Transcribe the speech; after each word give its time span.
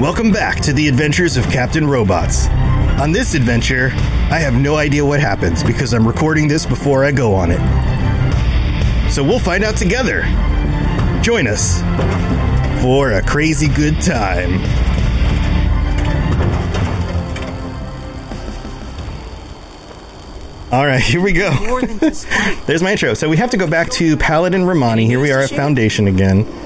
Welcome 0.00 0.32
back 0.32 0.58
to 0.62 0.72
the 0.72 0.88
adventures 0.88 1.36
of 1.36 1.44
Captain 1.44 1.86
Robots. 1.86 2.48
On 3.00 3.12
this 3.12 3.34
adventure, 3.34 3.90
I 4.28 4.40
have 4.40 4.54
no 4.54 4.74
idea 4.74 5.06
what 5.06 5.20
happens 5.20 5.62
because 5.62 5.94
I'm 5.94 6.04
recording 6.04 6.48
this 6.48 6.66
before 6.66 7.04
I 7.04 7.12
go 7.12 7.32
on 7.32 7.52
it. 7.52 9.12
So 9.12 9.22
we'll 9.22 9.38
find 9.38 9.62
out 9.62 9.76
together. 9.76 10.22
Join 11.22 11.46
us 11.46 11.80
for 12.82 13.12
a 13.12 13.22
crazy 13.22 13.68
good 13.68 14.02
time. 14.02 14.54
All 20.72 20.84
right, 20.84 21.00
here 21.00 21.20
we 21.20 21.32
go. 21.32 21.52
There's 22.66 22.82
my 22.82 22.90
intro. 22.92 23.14
So 23.14 23.28
we 23.28 23.36
have 23.36 23.50
to 23.50 23.56
go 23.56 23.68
back 23.68 23.90
to 23.90 24.16
Paladin 24.16 24.66
Romani. 24.66 25.06
Here 25.06 25.20
we 25.20 25.30
are 25.30 25.38
at 25.38 25.50
Foundation 25.50 26.08
again 26.08 26.63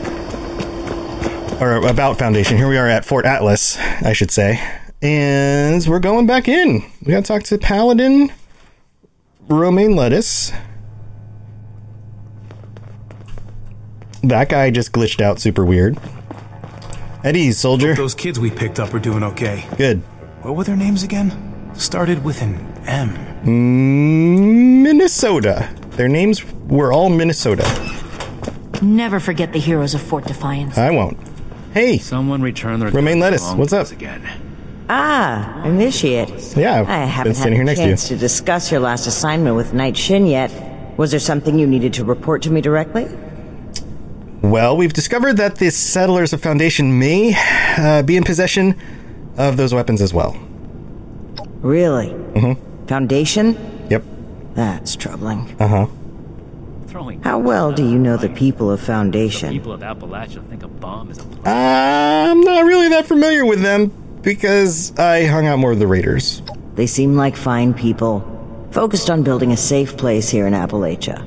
or 1.61 1.77
about 1.87 2.19
Foundation. 2.19 2.57
Here 2.57 2.69
we 2.69 2.77
are 2.77 2.87
at 2.87 3.05
Fort 3.05 3.25
Atlas, 3.27 3.79
I 3.79 4.13
should 4.13 4.31
say. 4.31 4.61
And 5.03 5.85
we're 5.87 6.01
going 6.01 6.27
back 6.27 6.49
in. 6.49 6.85
We 7.05 7.13
got 7.13 7.25
to 7.25 7.29
talk 7.29 7.43
to 7.45 7.59
Paladin 7.59 8.33
Romaine 9.49 9.97
Lettuce. 9.97 10.53
That 14.23 14.49
guy 14.49 14.71
just 14.71 14.93
glitched 14.93 15.21
out 15.21 15.41
super 15.41 15.65
weird. 15.65 15.99
Eddie, 17.25 17.53
soldier. 17.53 17.95
Those 17.95 18.15
kids 18.15 18.39
we 18.39 18.51
picked 18.51 18.79
up 18.81 18.93
are 18.95 18.99
doing 18.99 19.23
okay. 19.23 19.67
Good. 19.77 19.99
What 20.43 20.57
were 20.57 20.65
their 20.65 20.77
names 20.77 21.03
again? 21.03 21.73
Started 21.75 22.25
with 22.25 22.43
an 22.43 22.55
M. 22.87 23.15
Mm, 23.45 24.83
Minnesota. 24.83 25.73
Their 25.91 26.09
names 26.09 26.45
were 26.67 26.93
all 26.93 27.09
Minnesota. 27.09 27.65
Never 28.83 29.19
forget 29.21 29.53
the 29.53 29.59
heroes 29.59 29.95
of 29.95 30.03
Fort 30.03 30.25
Defiance. 30.25 30.79
I 30.79 30.91
won't. 30.91 31.19
Hey, 31.75 31.99
Someone 31.99 32.43
returned 32.43 32.83
their 32.83 32.91
Romaine 32.91 33.15
gun 33.17 33.21
Lettuce, 33.21 33.43
wrong 33.43 33.59
what's 33.59 33.73
up? 33.73 33.91
Again. 33.91 34.27
Ah, 34.89 35.63
initiate. 35.65 36.31
Yeah, 36.57 36.81
I 36.81 36.85
been 36.85 36.87
haven't 36.87 37.11
had 37.33 37.37
standing 37.37 37.55
here 37.55 37.63
a 37.63 37.67
next 37.67 37.79
to 37.81 37.85
you. 37.85 37.91
chance 37.91 38.09
to 38.09 38.17
discuss 38.17 38.71
your 38.71 38.81
last 38.81 39.07
assignment 39.07 39.55
with 39.55 39.75
Knight 39.75 39.97
Shin 39.97 40.27
yet. 40.27 40.51
Was 40.97 41.11
there 41.11 41.21
something 41.21 41.59
you 41.59 41.67
needed 41.67 41.93
to 41.95 42.05
report 42.05 42.43
to 42.43 42.51
me 42.51 42.61
directly? 42.61 43.07
Well, 44.43 44.77
we've 44.77 44.93
discovered 44.93 45.35
that 45.37 45.57
the 45.57 45.71
settlers 45.71 46.33
of 46.33 46.41
Foundation 46.41 46.99
may 46.99 47.35
uh, 47.77 48.03
be 48.03 48.17
in 48.17 48.25
possession 48.25 48.77
of 49.37 49.57
those 49.57 49.75
weapons 49.75 50.01
as 50.01 50.15
well. 50.15 50.37
Really? 51.61 52.09
Mm-hmm. 52.09 52.87
Foundation? 52.87 53.87
Yep. 53.91 54.05
That's 54.55 54.97
troubling. 54.97 55.55
Uh 55.61 55.69
huh. 55.69 55.87
Throwing 56.99 57.23
How 57.23 57.39
well 57.39 57.71
do 57.71 57.89
you 57.89 57.97
know 57.97 58.17
the 58.17 58.29
people 58.29 58.73
of 58.73 58.81
Foundation? 58.81 59.51
people 59.53 59.71
of 59.71 59.83
Appalachia 59.83 60.45
think 60.49 60.65
a 60.65 60.67
bomb 60.69 61.13
is 61.13 61.19
a 61.19 61.49
I'm 61.49 62.41
not 62.41 62.65
really 62.65 62.89
that 62.89 63.07
familiar 63.07 63.47
with 63.47 63.63
them 63.63 63.93
because 64.23 64.99
I 64.99 65.25
hung 65.27 65.47
out 65.47 65.61
more 65.61 65.71
with 65.71 65.79
the 65.79 65.87
Raiders. 65.87 66.43
They 66.75 66.89
seem 66.89 67.15
like 67.15 67.37
fine 67.37 67.73
people, 67.73 68.25
focused 68.73 69.11
on 69.11 69.23
building 69.23 69.53
a 69.53 69.57
safe 69.57 69.97
place 69.97 70.29
here 70.29 70.49
in 70.49 70.55
Appalachia. 70.55 71.25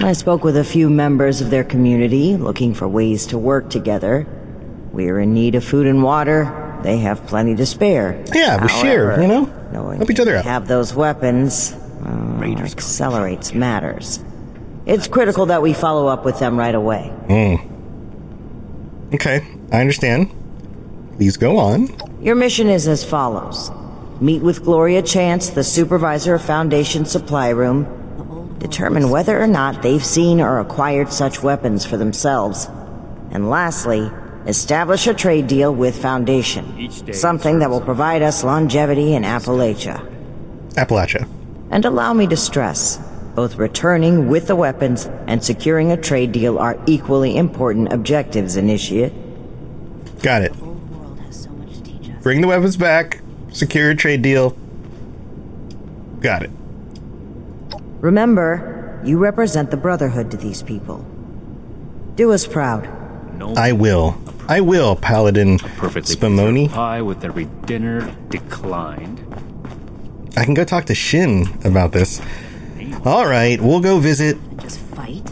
I 0.00 0.14
spoke 0.14 0.42
with 0.42 0.56
a 0.56 0.64
few 0.64 0.90
members 0.90 1.40
of 1.40 1.50
their 1.50 1.62
community, 1.62 2.36
looking 2.36 2.74
for 2.74 2.88
ways 2.88 3.26
to 3.26 3.38
work 3.38 3.70
together. 3.70 4.26
We're 4.90 5.20
in 5.20 5.32
need 5.32 5.54
of 5.54 5.62
food 5.62 5.86
and 5.86 6.02
water. 6.02 6.80
They 6.82 6.96
have 6.98 7.24
plenty 7.28 7.54
to 7.54 7.66
spare. 7.66 8.24
Yeah, 8.34 8.60
we 8.60 8.66
share, 8.66 9.12
However, 9.12 9.22
you 9.22 9.28
know? 9.28 9.44
Knowing 9.72 9.98
Help 9.98 10.10
each 10.10 10.18
other 10.18 10.38
out. 10.38 10.44
have 10.44 10.66
those 10.66 10.92
weapons 10.92 11.72
uh, 12.04 12.42
accelerates 12.42 13.54
matters. 13.54 14.18
It's 14.84 15.06
critical 15.06 15.46
that 15.46 15.62
we 15.62 15.72
follow 15.72 16.08
up 16.08 16.24
with 16.24 16.38
them 16.38 16.58
right 16.58 16.74
away. 16.74 17.08
Hmm. 17.28 19.14
Okay, 19.14 19.46
I 19.70 19.80
understand. 19.80 20.30
Please 21.16 21.36
go 21.36 21.58
on. 21.58 21.88
Your 22.22 22.34
mission 22.34 22.68
is 22.68 22.88
as 22.88 23.04
follows. 23.04 23.70
Meet 24.20 24.42
with 24.42 24.64
Gloria 24.64 25.02
Chance, 25.02 25.50
the 25.50 25.64
supervisor 25.64 26.34
of 26.34 26.42
Foundation 26.42 27.04
Supply 27.04 27.50
Room. 27.50 28.56
Determine 28.58 29.10
whether 29.10 29.40
or 29.40 29.46
not 29.46 29.82
they've 29.82 30.04
seen 30.04 30.40
or 30.40 30.60
acquired 30.60 31.12
such 31.12 31.42
weapons 31.42 31.84
for 31.84 31.96
themselves. 31.96 32.68
And 33.30 33.50
lastly, 33.50 34.10
establish 34.46 35.06
a 35.06 35.14
trade 35.14 35.46
deal 35.48 35.74
with 35.74 36.00
Foundation. 36.00 36.90
Something 37.12 37.58
that 37.58 37.70
will 37.70 37.80
provide 37.80 38.22
us 38.22 38.44
longevity 38.44 39.14
in 39.14 39.24
Appalachia. 39.24 40.08
Appalachia. 40.74 41.28
And 41.70 41.84
allow 41.84 42.12
me 42.12 42.26
to 42.28 42.36
stress, 42.36 42.98
both 43.34 43.56
returning 43.56 44.28
with 44.28 44.46
the 44.46 44.56
weapons 44.56 45.06
and 45.26 45.42
securing 45.42 45.90
a 45.90 45.96
trade 45.96 46.32
deal 46.32 46.58
are 46.58 46.78
equally 46.86 47.36
important 47.36 47.92
objectives, 47.92 48.56
Initiate. 48.56 49.12
Got 50.22 50.42
it. 50.42 50.52
Bring 52.22 52.40
the 52.40 52.46
weapons 52.46 52.76
back. 52.76 53.20
Secure 53.52 53.90
a 53.90 53.94
trade 53.96 54.22
deal. 54.22 54.50
Got 56.20 56.42
it. 56.42 56.50
Remember, 58.00 59.00
you 59.04 59.18
represent 59.18 59.70
the 59.70 59.76
Brotherhood 59.76 60.30
to 60.30 60.36
these 60.36 60.62
people. 60.62 61.04
Do 62.14 62.32
us 62.32 62.46
proud. 62.46 62.88
I 63.56 63.72
will. 63.72 64.16
I 64.48 64.60
will, 64.60 64.94
Paladin 64.96 65.58
perfectly 65.58 66.14
Spumoni. 66.14 66.70
pie 66.70 67.02
with 67.02 67.24
every 67.24 67.46
dinner 67.64 68.14
declined. 68.28 69.20
I 70.36 70.44
can 70.44 70.54
go 70.54 70.64
talk 70.64 70.84
to 70.86 70.94
Shin 70.94 71.46
about 71.64 71.92
this. 71.92 72.20
All 73.04 73.26
right, 73.26 73.60
we'll 73.60 73.80
go 73.80 73.98
visit 73.98 74.36
Just 74.60 74.78
fight? 74.78 75.24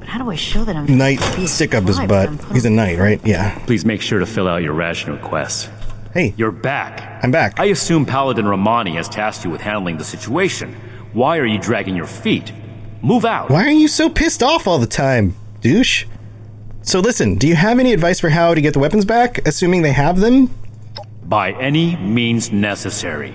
But 0.00 0.08
how 0.08 0.18
do 0.18 0.30
I 0.30 0.34
show 0.34 0.64
that 0.64 0.74
I'm 0.74 0.86
Knight. 0.98 1.20
fit 1.20 1.36
to 1.36 1.48
Stick 1.48 1.74
up 1.74 1.84
his 1.84 1.98
butt. 1.98 2.08
when 2.10 2.28
I'm 2.28 2.38
put 2.38 2.54
He's 2.54 2.64
a 2.64 2.70
knight, 2.70 2.98
right? 2.98 3.20
Yeah. 3.24 3.56
Please 3.66 3.84
make 3.84 4.02
sure 4.02 4.18
to 4.18 4.26
fill 4.26 4.48
out 4.48 4.62
your 4.62 4.72
ration 4.72 5.12
requests. 5.12 5.68
Hey, 6.12 6.34
You're 6.36 6.50
back. 6.50 7.22
I'm 7.22 7.30
back. 7.30 7.60
I 7.60 7.66
assume 7.66 8.06
Paladin 8.06 8.46
Rahmani 8.46 8.94
has 8.94 9.08
tasked 9.08 9.44
you 9.44 9.50
with 9.50 9.60
handling 9.60 9.98
the 9.98 10.04
situation. 10.04 10.74
Why 11.12 11.38
are 11.38 11.46
you 11.46 11.58
dragging 11.58 11.94
your 11.94 12.06
feet? 12.06 12.52
Move 13.02 13.24
out. 13.24 13.50
Why 13.50 13.64
are 13.66 13.70
you 13.70 13.86
so 13.86 14.08
pissed 14.08 14.42
off 14.42 14.66
all 14.66 14.78
the 14.78 14.86
time, 14.86 15.36
douche? 15.60 16.06
So 16.82 17.00
listen, 17.00 17.36
do 17.36 17.46
you 17.46 17.54
have 17.54 17.78
any 17.78 17.92
advice 17.92 18.18
for 18.18 18.30
how 18.30 18.54
to 18.54 18.60
get 18.60 18.72
the 18.72 18.78
weapons 18.80 19.04
back, 19.04 19.46
assuming 19.46 19.82
they 19.82 19.92
have 19.92 20.18
them? 20.18 20.50
By 21.28 21.52
any 21.52 21.96
means 21.96 22.52
necessary. 22.52 23.34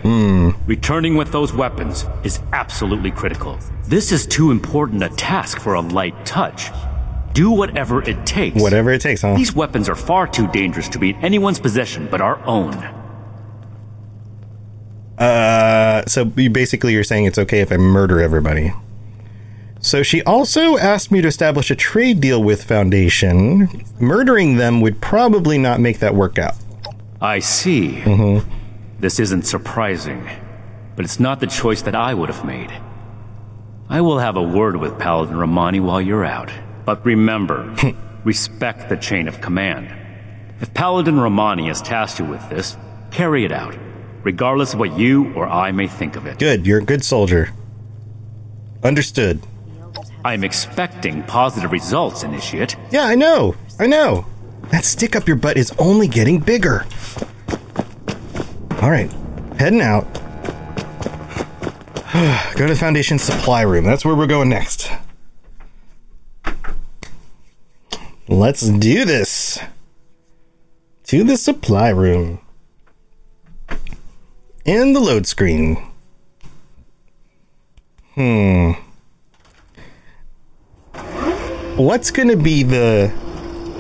Returning 0.66 1.16
with 1.16 1.32
those 1.32 1.52
weapons 1.54 2.06
is 2.24 2.40
absolutely 2.54 3.12
critical. 3.12 3.60
This 3.84 4.14
is 4.14 4.26
too 4.26 4.52
important 4.52 5.04
a 5.04 5.10
task 5.10 5.60
for 5.60 5.74
a 5.74 5.82
light 5.82 6.26
touch. 6.26 6.70
Do 7.34 7.52
whatever 7.52 8.02
it 8.04 8.26
takes. 8.26 8.62
Whatever 8.62 8.92
it 8.92 9.02
takes, 9.02 9.24
huh? 9.24 9.36
These 9.36 9.54
weapons 9.54 9.90
are 9.90 9.96
far 9.96 10.28
too 10.28 10.48
dangerous 10.48 10.88
to 10.90 11.00
be 11.00 11.10
in 11.10 11.16
anyone's 11.18 11.60
possession 11.60 12.08
but 12.10 12.22
our 12.22 12.42
own. 12.46 12.74
Uh, 15.18 16.06
so 16.08 16.32
you 16.38 16.50
basically 16.50 16.94
you're 16.94 17.04
saying 17.04 17.26
it's 17.26 17.38
okay 17.38 17.60
if 17.60 17.72
I 17.72 17.78
murder 17.78 18.22
everybody. 18.22 18.74
So 19.82 20.04
she 20.04 20.22
also 20.24 20.78
asked 20.78 21.12
me 21.12 21.22
to 21.22 21.28
establish 21.28 21.72
a 21.72 21.76
trade 21.76 22.22
deal 22.22 22.42
with 22.42 22.64
Foundation. 22.64 23.68
Murdering 24.00 24.58
them 24.58 24.80
would 24.80 25.02
probably 25.02 25.58
not 25.58 25.80
make 25.80 26.00
that 26.00 26.16
work 26.16 26.40
out. 26.40 26.56
I 27.22 27.40
see. 27.40 27.98
Mm-hmm. 27.98 28.50
This 29.00 29.20
isn't 29.20 29.44
surprising, 29.44 30.28
but 30.96 31.06
it's 31.06 31.20
not 31.20 31.40
the 31.40 31.48
choice 31.48 31.84
that 31.84 31.96
I 31.96 32.14
would 32.14 32.30
have 32.30 32.44
made. 32.44 32.72
I 33.90 34.02
will 34.02 34.20
have 34.20 34.38
a 34.38 34.42
word 34.42 34.78
with 34.78 34.98
Paladin 34.98 35.36
Rahmani 35.36 35.82
while 35.82 36.02
you're 36.02 36.26
out. 36.26 36.52
But 36.86 37.06
remember, 37.06 37.76
respect 38.24 38.90
the 38.90 38.98
chain 38.98 39.28
of 39.28 39.42
command. 39.42 39.94
If 40.62 40.74
Paladin 40.74 41.16
Rahmani 41.16 41.68
has 41.68 41.82
tasked 41.82 42.20
you 42.20 42.26
with 42.26 42.48
this, 42.50 42.78
carry 43.12 43.46
it 43.46 43.52
out, 43.52 43.76
regardless 44.24 44.74
of 44.74 44.80
what 44.80 44.98
you 44.98 45.34
or 45.34 45.48
I 45.48 45.72
may 45.72 45.88
think 45.88 46.16
of 46.16 46.26
it. 46.26 46.40
Good, 46.40 46.66
you're 46.66 46.80
a 46.80 46.84
good 46.84 47.04
soldier. 47.04 47.50
Understood. 48.84 49.42
I'm 50.24 50.44
expecting 50.44 51.24
positive 51.24 51.72
results, 51.72 52.24
Initiate. 52.24 52.76
Yeah, 52.92 53.06
I 53.06 53.16
know. 53.16 53.56
I 53.80 53.88
know. 53.88 54.26
That 54.72 54.86
stick 54.86 55.16
up 55.16 55.28
your 55.28 55.36
butt 55.36 55.58
is 55.58 55.72
only 55.78 56.08
getting 56.08 56.40
bigger. 56.40 56.86
All 58.82 58.90
right, 58.90 59.12
heading 59.60 59.82
out. 59.82 60.06
Go 62.56 62.68
to 62.68 62.74
the 62.74 62.76
Foundation 62.80 63.20
supply 63.20 63.62
room. 63.62 63.84
That's 63.84 64.06
where 64.06 64.16
we're 64.16 64.28
going 64.28 64.50
next. 64.50 64.90
Let's 68.28 68.68
do 68.70 69.04
this. 69.04 69.60
To 71.06 71.24
the 71.26 71.36
supply 71.36 71.90
room. 71.90 72.40
In 74.64 74.94
the 74.94 75.02
load 75.02 75.28
screen. 75.28 75.86
Hmm. 78.16 78.72
What's 81.76 82.12
going 82.12 82.30
to 82.30 82.38
be 82.38 82.64
the 82.64 83.14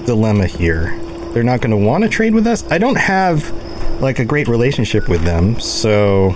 dilemma 0.05 0.47
here? 0.47 0.97
They're 1.33 1.43
not 1.43 1.61
going 1.61 1.71
to 1.71 1.77
want 1.77 2.03
to 2.03 2.09
trade 2.09 2.33
with 2.33 2.45
us? 2.47 2.69
I 2.71 2.77
don't 2.77 2.97
have 2.97 3.51
like 4.01 4.19
a 4.19 4.25
great 4.25 4.47
relationship 4.47 5.07
with 5.07 5.23
them, 5.23 5.59
so 5.59 6.31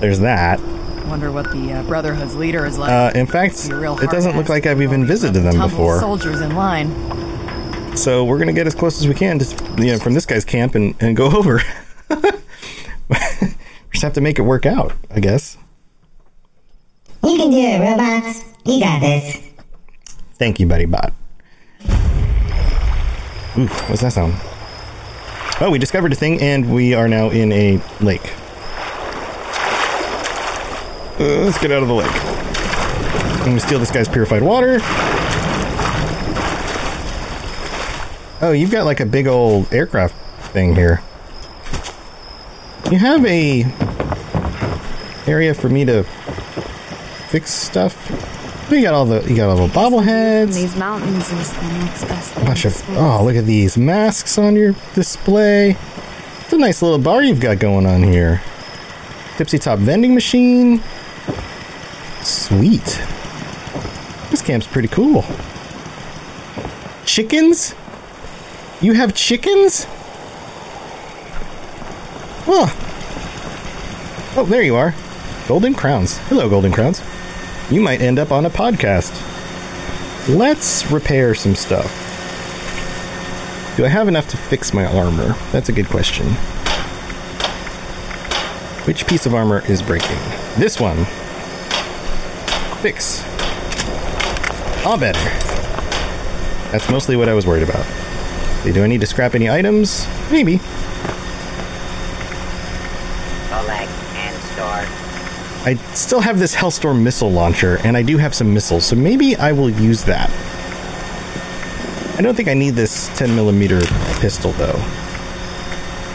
there's 0.00 0.20
that. 0.20 0.60
Wonder 1.06 1.30
what 1.30 1.50
the 1.52 1.72
uh, 1.72 1.82
Brotherhood's 1.84 2.34
leader 2.34 2.66
is 2.66 2.78
like. 2.78 2.90
Uh, 2.90 3.18
in 3.18 3.26
fact, 3.26 3.54
it 3.70 4.10
doesn't 4.10 4.36
look 4.36 4.48
like 4.48 4.66
I've 4.66 4.82
even 4.82 5.06
visited 5.06 5.40
them 5.42 5.54
Tumble 5.54 5.68
before. 5.68 6.00
Soldiers 6.00 6.40
in 6.40 6.54
line. 6.54 6.90
So 7.96 8.24
we're 8.24 8.38
gonna 8.38 8.52
get 8.52 8.66
as 8.66 8.74
close 8.74 9.00
as 9.00 9.06
we 9.06 9.14
can, 9.14 9.38
just 9.38 9.60
you 9.78 9.92
know, 9.92 9.98
from 9.98 10.14
this 10.14 10.26
guy's 10.26 10.44
camp 10.44 10.74
and, 10.74 10.94
and 11.00 11.16
go 11.16 11.26
over. 11.36 11.60
we 12.10 12.16
just 13.92 14.02
have 14.02 14.14
to 14.14 14.20
make 14.20 14.38
it 14.38 14.42
work 14.42 14.66
out, 14.66 14.92
I 15.10 15.20
guess. 15.20 15.56
You 17.22 17.36
can 17.36 17.50
do 17.50 17.58
it, 17.58 17.80
robots. 17.80 18.44
You 18.64 18.80
got 18.80 19.00
this. 19.00 19.38
Thank 20.34 20.58
you, 20.58 20.66
Buddy 20.66 20.86
Bot. 20.86 21.12
Ooh, 23.56 23.66
what's 23.86 24.02
that 24.02 24.12
sound? 24.12 24.34
Oh, 25.60 25.70
we 25.70 25.78
discovered 25.78 26.12
a 26.12 26.16
thing, 26.16 26.40
and 26.40 26.72
we 26.72 26.94
are 26.94 27.06
now 27.06 27.30
in 27.30 27.52
a 27.52 27.80
lake. 28.00 28.32
Uh, 31.20 31.44
let's 31.44 31.58
get 31.58 31.70
out 31.70 31.82
of 31.82 31.88
the 31.88 31.94
lake. 31.94 32.10
I'm 32.10 33.50
gonna 33.50 33.60
steal 33.60 33.78
this 33.78 33.92
guy's 33.92 34.08
purified 34.08 34.42
water. 34.42 34.78
Oh, 38.40 38.52
you've 38.52 38.72
got 38.72 38.84
like 38.84 38.98
a 38.98 39.06
big 39.06 39.28
old 39.28 39.72
aircraft 39.72 40.16
thing 40.52 40.74
here. 40.74 41.00
You 42.90 42.98
have 42.98 43.24
a 43.24 43.62
area 45.30 45.54
for 45.54 45.68
me 45.68 45.84
to 45.84 46.02
fix 47.28 47.52
stuff. 47.52 47.94
You 48.70 48.82
got 48.82 48.94
all 48.94 49.04
the 49.04 49.22
you 49.28 49.36
got 49.36 49.50
all 49.50 49.66
the 49.66 49.72
bobbleheads. 49.72 50.54
These 50.54 50.74
mountains 50.76 51.30
is 51.30 51.52
the 51.52 51.62
next 51.78 52.04
best 52.06 52.32
thing. 52.32 52.44
bunch 52.46 52.64
of 52.64 52.90
oh, 52.90 53.22
look 53.22 53.36
at 53.36 53.44
these 53.44 53.76
masks 53.76 54.38
on 54.38 54.56
your 54.56 54.74
display. 54.94 55.76
It's 56.40 56.52
a 56.52 56.56
nice 56.56 56.80
little 56.80 56.98
bar 56.98 57.22
you've 57.22 57.40
got 57.40 57.58
going 57.58 57.86
on 57.86 58.02
here. 58.02 58.42
Tipsy 59.36 59.58
Top 59.58 59.78
vending 59.78 60.14
machine. 60.14 60.82
Sweet. 62.22 62.84
This 64.30 64.40
camp's 64.42 64.66
pretty 64.66 64.88
cool. 64.88 65.24
Chickens? 67.04 67.74
You 68.80 68.94
have 68.94 69.14
chickens? 69.14 69.86
Huh. 72.46 72.66
Oh, 74.36 74.46
there 74.48 74.62
you 74.62 74.74
are. 74.74 74.94
Golden 75.46 75.74
Crowns. 75.74 76.18
Hello, 76.28 76.48
Golden 76.48 76.72
Crowns. 76.72 77.00
You 77.70 77.80
might 77.80 78.00
end 78.00 78.18
up 78.18 78.30
on 78.30 78.44
a 78.44 78.50
podcast. 78.50 79.12
Let's 80.28 80.90
repair 80.90 81.34
some 81.34 81.54
stuff. 81.54 81.86
Do 83.76 83.84
I 83.84 83.88
have 83.88 84.06
enough 84.06 84.28
to 84.28 84.36
fix 84.36 84.72
my 84.72 84.84
armor? 84.84 85.34
That's 85.50 85.68
a 85.68 85.72
good 85.72 85.86
question. 85.86 86.26
Which 88.86 89.06
piece 89.06 89.26
of 89.26 89.34
armor 89.34 89.64
is 89.66 89.82
breaking? 89.82 90.18
This 90.58 90.78
one. 90.78 91.04
Fix. 92.82 93.24
All 94.84 94.98
better. 94.98 95.18
That's 96.70 96.90
mostly 96.90 97.16
what 97.16 97.28
I 97.28 97.34
was 97.34 97.46
worried 97.46 97.62
about. 97.62 97.86
Do 98.64 98.84
I 98.84 98.86
need 98.86 99.00
to 99.00 99.06
scrap 99.06 99.34
any 99.34 99.48
items? 99.48 100.06
Maybe. 100.30 100.58
Collect 103.48 103.90
and 104.16 104.36
store. 104.52 104.84
I 105.66 105.76
still 105.94 106.20
have 106.20 106.38
this 106.38 106.54
Hellstorm 106.54 107.02
missile 107.02 107.30
launcher, 107.30 107.78
and 107.84 107.96
I 107.96 108.02
do 108.02 108.18
have 108.18 108.34
some 108.34 108.52
missiles, 108.52 108.84
so 108.84 108.96
maybe 108.96 109.34
I 109.36 109.52
will 109.52 109.70
use 109.70 110.04
that. 110.04 110.28
I 112.18 112.22
don't 112.22 112.34
think 112.34 112.48
I 112.48 112.54
need 112.54 112.74
this 112.74 113.08
10 113.16 113.34
millimeter 113.34 113.80
pistol, 114.20 114.52
though. 114.52 114.78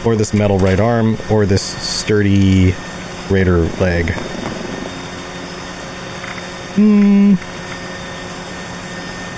Or 0.04 0.14
this 0.14 0.32
metal 0.32 0.58
right 0.58 0.78
arm, 0.78 1.18
or 1.32 1.46
this 1.46 1.62
sturdy 1.62 2.74
raider 3.28 3.62
leg. 3.80 4.12
Hmm. 6.76 7.34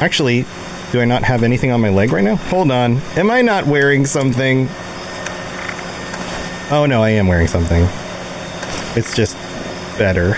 Actually, 0.03 0.45
do 0.93 1.01
I 1.01 1.07
not 1.07 1.23
have 1.23 1.43
anything 1.43 1.71
on 1.71 1.81
my 1.81 1.89
leg 1.89 2.13
right 2.13 2.23
now? 2.23 2.37
Hold 2.37 2.71
on. 2.71 2.99
Am 3.17 3.31
I 3.31 3.41
not 3.41 3.67
wearing 3.67 4.05
something? 4.05 4.69
Oh 6.71 6.87
no, 6.87 7.03
I 7.03 7.11
am 7.11 7.29
wearing 7.29 7.49
something. 7.49 7.89
It's 8.95 9.17
just 9.17 9.37
better. 10.03 10.37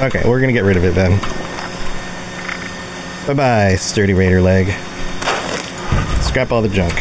Okay, 0.00 0.28
we're 0.28 0.40
gonna 0.40 0.52
get 0.52 0.64
rid 0.64 0.76
of 0.76 0.84
it 0.84 0.92
then. 0.92 1.20
Bye 3.28 3.34
bye, 3.34 3.76
sturdy 3.76 4.12
raider 4.12 4.42
leg. 4.42 4.66
Scrap 6.20 6.50
all 6.50 6.60
the 6.60 6.68
junk. 6.68 6.94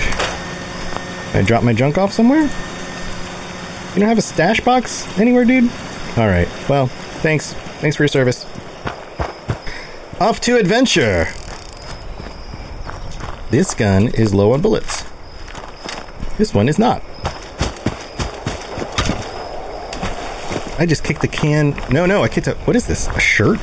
I 1.33 1.41
drop 1.43 1.63
my 1.63 1.73
junk 1.73 1.97
off 1.97 2.13
somewhere? 2.13 2.43
You 2.43 3.99
don't 3.99 4.07
have 4.07 4.19
a 4.19 4.21
stash 4.21 4.59
box 4.59 5.07
anywhere, 5.17 5.43
dude? 5.43 5.71
Alright, 6.15 6.47
well, 6.69 6.85
thanks. 6.85 7.53
Thanks 7.81 7.97
for 7.97 8.03
your 8.03 8.09
service. 8.09 8.45
Off 10.21 10.39
to 10.41 10.57
adventure! 10.57 11.25
This 13.49 13.73
gun 13.73 14.09
is 14.09 14.35
low 14.35 14.53
on 14.53 14.61
bullets. 14.61 15.03
This 16.37 16.53
one 16.53 16.69
is 16.69 16.77
not. 16.77 17.01
I 20.83 20.85
just 20.85 21.05
kicked 21.05 21.21
the 21.21 21.29
can. 21.29 21.69
No, 21.89 22.05
no, 22.05 22.25
I 22.25 22.27
kicked 22.27 22.47
a. 22.47 22.55
What 22.65 22.75
is 22.75 22.85
this? 22.85 23.07
A 23.07 23.17
shirt? 23.17 23.57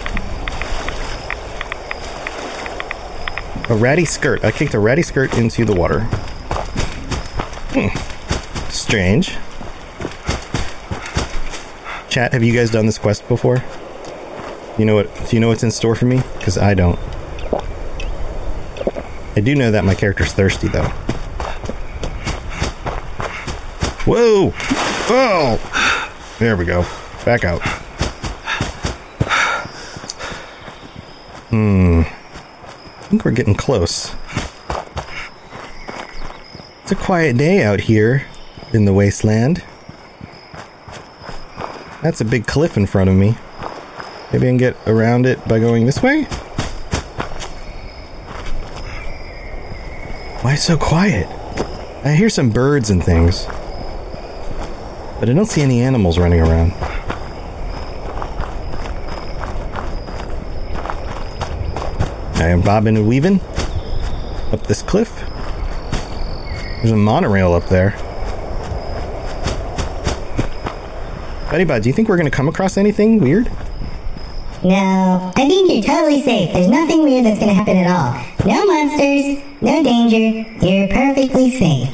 A 3.69 3.75
ratty 3.75 4.07
skirt. 4.07 4.43
I 4.43 4.51
kicked 4.51 4.73
a 4.73 4.79
ratty 4.79 5.03
skirt 5.03 5.37
into 5.37 5.67
the 5.67 5.75
water. 5.75 6.01
Hmm. 7.75 8.71
Strange. 8.71 9.37
Chat, 12.09 12.33
have 12.33 12.43
you 12.43 12.55
guys 12.55 12.71
done 12.71 12.87
this 12.87 12.97
quest 12.97 13.29
before? 13.29 13.63
You 14.79 14.87
know 14.87 14.95
what? 14.95 15.15
Do 15.29 15.37
you 15.37 15.41
know 15.41 15.49
what's 15.49 15.63
in 15.63 15.71
store 15.71 15.95
for 15.95 16.07
me? 16.07 16.23
Because 16.39 16.57
I 16.57 16.73
don't. 16.73 16.99
I 19.37 19.43
do 19.43 19.55
know 19.55 19.71
that 19.71 19.85
my 19.85 19.95
character's 19.95 20.33
thirsty, 20.33 20.69
though. 20.69 20.89
Whoa! 24.07 24.55
Oh! 25.11 26.37
There 26.39 26.57
we 26.57 26.65
go. 26.65 26.87
Back 27.25 27.45
out. 27.45 27.61
Hmm. 31.51 32.03
I 32.03 33.03
think 33.11 33.25
we're 33.25 33.33
getting 33.33 33.55
close. 33.55 34.15
It's 36.83 36.93
a 36.93 36.97
quiet 36.97 37.37
day 37.37 37.63
out 37.63 37.81
here 37.81 38.27
in 38.73 38.85
the 38.85 38.93
wasteland. 38.93 39.63
That's 42.03 42.21
a 42.21 42.25
big 42.25 42.47
cliff 42.47 42.77
in 42.77 42.87
front 42.87 43.11
of 43.11 43.17
me. 43.17 43.37
Maybe 44.33 44.47
I 44.47 44.51
can 44.51 44.57
get 44.57 44.77
around 44.87 45.27
it 45.27 45.47
by 45.47 45.59
going 45.59 45.87
this 45.87 46.03
way? 46.03 46.23
Why 50.43 50.55
so 50.55 50.77
quiet? 50.77 51.29
I 52.05 52.15
hear 52.15 52.31
some 52.31 52.51
birds 52.51 52.91
and 52.91 53.05
things. 53.05 53.45
But 55.21 55.29
I 55.29 55.33
don't 55.35 55.47
see 55.47 55.61
any 55.63 55.83
animals 55.83 56.19
running 56.19 56.41
around. 56.41 56.73
Am 62.51 62.63
bobbing 62.63 62.97
and 62.97 63.09
weaving 63.09 63.41
up 64.53 64.67
this 64.67 64.83
cliff. 64.83 65.15
There's 66.81 66.93
a 66.93 66.97
monorail 66.97 67.53
up 67.53 67.69
there. 67.69 67.91
Buddybot, 71.51 71.83
do 71.83 71.89
you 71.89 71.93
think 71.93 72.09
we're 72.09 72.17
going 72.17 72.31
to 72.31 72.37
come 72.37 72.49
across 72.49 72.77
anything 72.77 73.19
weird? 73.19 73.51
No, 74.63 75.33
I 75.37 75.49
think 75.49 75.71
you're 75.71 75.83
totally 75.83 76.23
safe. 76.23 76.53
There's 76.53 76.69
nothing 76.69 77.03
weird 77.03 77.25
that's 77.25 77.41
gonna 77.41 77.55
happen 77.55 77.79
at 77.79 77.87
all. 77.87 78.13
No 78.47 78.67
monsters, 78.67 79.43
no 79.63 79.83
danger. 79.83 80.67
You're 80.67 80.87
perfectly 80.87 81.51
safe. 81.51 81.89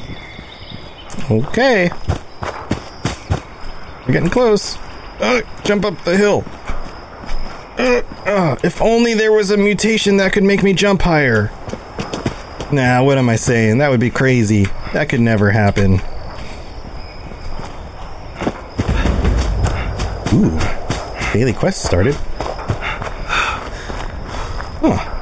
Okay. 1.31 1.89
We're 4.05 4.13
getting 4.13 4.29
close. 4.29 4.77
Uh, 5.21 5.43
jump 5.63 5.85
up 5.85 6.03
the 6.03 6.17
hill. 6.17 6.43
Uh, 7.77 8.01
uh, 8.25 8.55
if 8.63 8.81
only 8.81 9.13
there 9.13 9.31
was 9.31 9.51
a 9.51 9.57
mutation 9.57 10.17
that 10.17 10.33
could 10.33 10.43
make 10.43 10.63
me 10.63 10.73
jump 10.73 11.03
higher. 11.03 11.51
Nah, 12.71 13.03
what 13.03 13.17
am 13.17 13.29
I 13.29 13.35
saying? 13.35 13.77
That 13.77 13.89
would 13.89 13.99
be 13.99 14.09
crazy. 14.09 14.65
That 14.93 15.09
could 15.09 15.21
never 15.21 15.51
happen. 15.51 16.01
Ooh, 20.33 20.59
daily 21.33 21.53
quest 21.53 21.83
started. 21.85 22.15
Huh. 24.81 25.13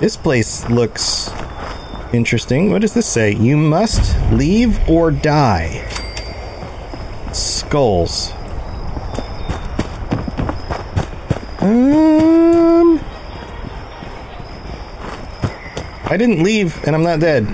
This 0.00 0.16
place 0.16 0.68
looks 0.70 1.30
interesting. 2.12 2.72
What 2.72 2.80
does 2.80 2.94
this 2.94 3.06
say? 3.06 3.34
You 3.34 3.56
must 3.56 4.16
leave 4.32 4.88
or 4.88 5.10
die. 5.10 5.86
Skulls. 7.32 8.32
Um. 11.68 12.98
I 16.04 16.16
didn't 16.16 16.42
leave, 16.42 16.82
and 16.86 16.96
I'm 16.96 17.02
not 17.02 17.20
dead. 17.20 17.44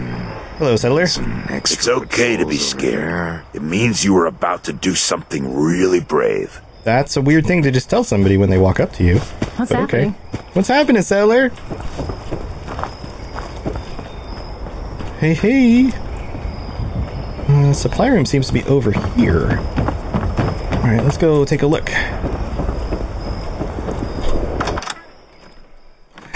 Hello, 0.59 0.77
settler. 0.77 1.03
It's 1.03 1.89
okay 1.89 2.37
to 2.37 2.47
be 2.47 2.57
scared. 2.57 3.43
It 3.53 3.63
means 3.63 4.05
you 4.05 4.17
are 4.19 4.27
about 4.27 4.63
to 4.65 4.73
do 4.73 4.95
something 4.95 5.53
really 5.57 5.99
brave. 5.99 6.61
That's 6.85 7.17
a 7.17 7.21
weird 7.21 7.47
thing 7.47 7.63
to 7.63 7.73
just 7.73 7.91
tell 7.91 8.05
somebody 8.05 8.37
when 8.37 8.51
they 8.51 8.59
walk 8.59 8.79
up 8.79 8.93
to 8.93 9.05
you. 9.05 9.19
What's 9.19 9.73
But 9.73 9.81
okay. 9.83 10.11
What's 10.53 10.69
happening, 10.69 11.03
settler? 11.03 11.49
Hey, 15.19 15.35
hey. 15.35 15.91
Uh, 17.49 17.73
supply 17.73 18.07
room 18.09 18.27
seems 18.27 18.47
to 18.47 18.53
be 18.53 18.63
over 18.65 18.93
here. 18.93 19.59
All 19.59 20.91
right, 20.91 21.03
let's 21.03 21.19
go 21.19 21.45
take 21.45 21.63
a 21.63 21.67
look. 21.67 21.91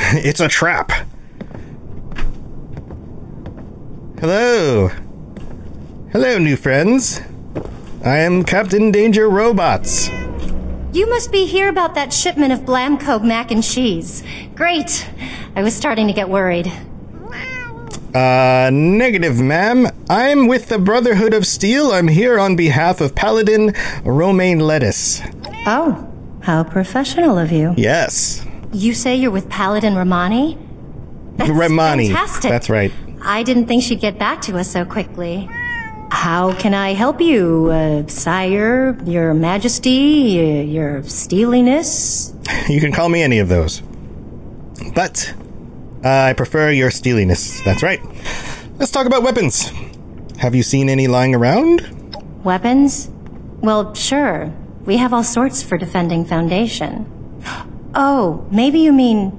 it's 0.12 0.41
a 0.41 0.49
trap. 0.49 0.91
Hello. 4.21 4.88
Hello, 6.12 6.38
new 6.38 6.57
friends. 6.57 7.21
I 8.03 8.17
am 8.17 8.43
Captain 8.43 8.91
Danger 8.91 9.29
Robots. 9.29 10.09
You 10.95 11.07
must 11.11 11.31
be 11.31 11.45
here 11.45 11.69
about 11.69 11.95
that 11.95 12.15
shipment 12.15 12.55
of 12.55 12.61
Blamco 12.61 13.23
mac 13.23 13.50
and 13.50 13.62
cheese. 13.62 14.23
Great. 14.55 15.07
I 15.55 15.62
was 15.62 15.75
starting 15.75 16.07
to 16.07 16.15
get 16.15 16.31
worried. 16.31 16.73
Uh, 18.15 18.71
negative, 18.73 19.43
ma'am. 19.43 19.88
I'm 20.09 20.47
with 20.47 20.69
the 20.69 20.79
Brotherhood 20.79 21.35
of 21.35 21.47
Steel. 21.47 21.93
I'm 21.93 22.09
here 22.09 22.41
on 22.41 22.57
behalf 22.57 23.03
of 23.03 23.15
Paladin 23.15 23.75
Romaine 24.05 24.61
Lettuce. 24.61 25.21
Oh, 25.67 26.11
how 26.41 26.65
professional 26.65 27.37
of 27.37 27.53
you. 27.53 27.75
Yes. 27.77 28.48
You 28.72 28.94
say 28.94 29.16
you're 29.16 29.30
with 29.30 29.48
Paladin 29.48 29.94
Rahmani? 29.94 30.58
That's 31.37 31.50
Romani. 31.50 32.08
fantastic. 32.08 32.50
That's 32.50 32.68
right. 32.68 32.92
I 33.22 33.42
didn't 33.42 33.66
think 33.66 33.82
she'd 33.82 34.00
get 34.00 34.18
back 34.18 34.42
to 34.42 34.56
us 34.58 34.70
so 34.70 34.84
quickly. 34.84 35.48
How 36.10 36.54
can 36.54 36.75
I 36.75 36.94
help 36.94 37.20
you, 37.20 37.66
uh, 37.70 38.06
sire, 38.08 38.98
your 39.04 39.34
majesty, 39.34 40.38
uh, 40.40 40.62
your 40.62 41.02
steeliness? 41.02 42.34
You 42.68 42.80
can 42.80 42.92
call 42.92 43.08
me 43.08 43.22
any 43.22 43.38
of 43.38 43.48
those. 43.48 43.80
But 44.94 45.34
uh, 46.04 46.08
I 46.08 46.32
prefer 46.34 46.70
your 46.70 46.90
steeliness. 46.90 47.62
That's 47.62 47.82
right. 47.82 48.00
Let's 48.78 48.90
talk 48.90 49.06
about 49.06 49.22
weapons. 49.22 49.70
Have 50.38 50.54
you 50.54 50.62
seen 50.62 50.88
any 50.88 51.08
lying 51.08 51.34
around? 51.34 51.82
Weapons? 52.44 53.10
Well, 53.60 53.94
sure. 53.94 54.52
We 54.84 54.96
have 54.98 55.12
all 55.12 55.25
sorts 55.25 55.62
for 55.62 55.76
defending 55.78 56.25
Foundation. 56.25 57.06
Oh, 58.00 58.47
maybe 58.52 58.78
you 58.78 58.93
mean. 58.93 59.33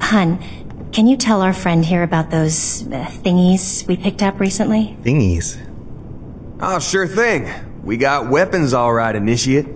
Hun, 0.00 0.42
can 0.90 1.06
you 1.06 1.16
tell 1.16 1.42
our 1.42 1.52
friend 1.52 1.84
here 1.84 2.02
about 2.02 2.28
those 2.30 2.82
uh, 2.88 3.06
thingies 3.22 3.86
we 3.86 3.96
picked 3.96 4.20
up 4.20 4.40
recently? 4.40 4.96
Thingies. 5.02 5.56
Oh, 6.58 6.80
sure 6.80 7.06
thing. 7.06 7.48
We 7.84 7.98
got 7.98 8.28
weapons 8.28 8.72
all 8.72 8.92
right, 8.92 9.14
Initiate. 9.14 9.68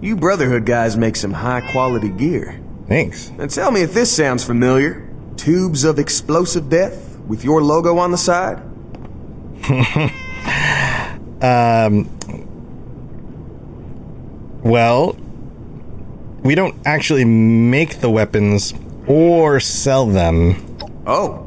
You 0.00 0.14
Brotherhood 0.14 0.66
guys 0.66 0.96
make 0.96 1.16
some 1.16 1.32
high 1.32 1.68
quality 1.72 2.10
gear. 2.10 2.60
Thanks. 2.86 3.30
And 3.40 3.50
tell 3.50 3.72
me 3.72 3.82
if 3.82 3.92
this 3.92 4.14
sounds 4.14 4.44
familiar. 4.44 5.08
Tubes 5.36 5.82
of 5.82 5.98
explosive 5.98 6.68
death 6.68 7.18
with 7.26 7.42
your 7.42 7.60
logo 7.60 7.98
on 7.98 8.12
the 8.12 8.18
side? 8.18 8.58
um. 11.42 12.08
Well, 14.62 15.16
we 16.46 16.54
don't 16.54 16.74
actually 16.86 17.24
make 17.24 18.00
the 18.00 18.08
weapons 18.08 18.72
or 19.06 19.60
sell 19.60 20.06
them. 20.06 20.78
Oh. 21.06 21.46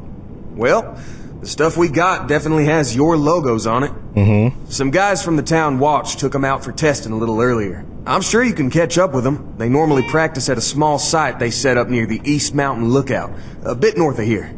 Well, 0.54 0.98
the 1.40 1.46
stuff 1.46 1.76
we 1.76 1.88
got 1.88 2.28
definitely 2.28 2.66
has 2.66 2.94
your 2.94 3.16
logos 3.16 3.66
on 3.66 3.84
it. 3.84 3.92
Mm-hmm. 4.14 4.66
Some 4.66 4.90
guys 4.90 5.24
from 5.24 5.36
the 5.36 5.42
town 5.42 5.78
watch 5.78 6.16
took 6.16 6.32
them 6.32 6.44
out 6.44 6.62
for 6.62 6.72
testing 6.72 7.12
a 7.12 7.16
little 7.16 7.40
earlier. 7.40 7.84
I'm 8.06 8.22
sure 8.22 8.42
you 8.42 8.54
can 8.54 8.70
catch 8.70 8.98
up 8.98 9.14
with 9.14 9.24
them. 9.24 9.54
They 9.56 9.68
normally 9.68 10.02
practice 10.08 10.48
at 10.48 10.58
a 10.58 10.62
small 10.62 10.98
site 10.98 11.38
they 11.38 11.50
set 11.50 11.76
up 11.76 11.88
near 11.88 12.06
the 12.06 12.20
East 12.24 12.54
Mountain 12.54 12.90
Lookout, 12.90 13.32
a 13.64 13.74
bit 13.74 13.96
north 13.96 14.18
of 14.18 14.26
here. 14.26 14.54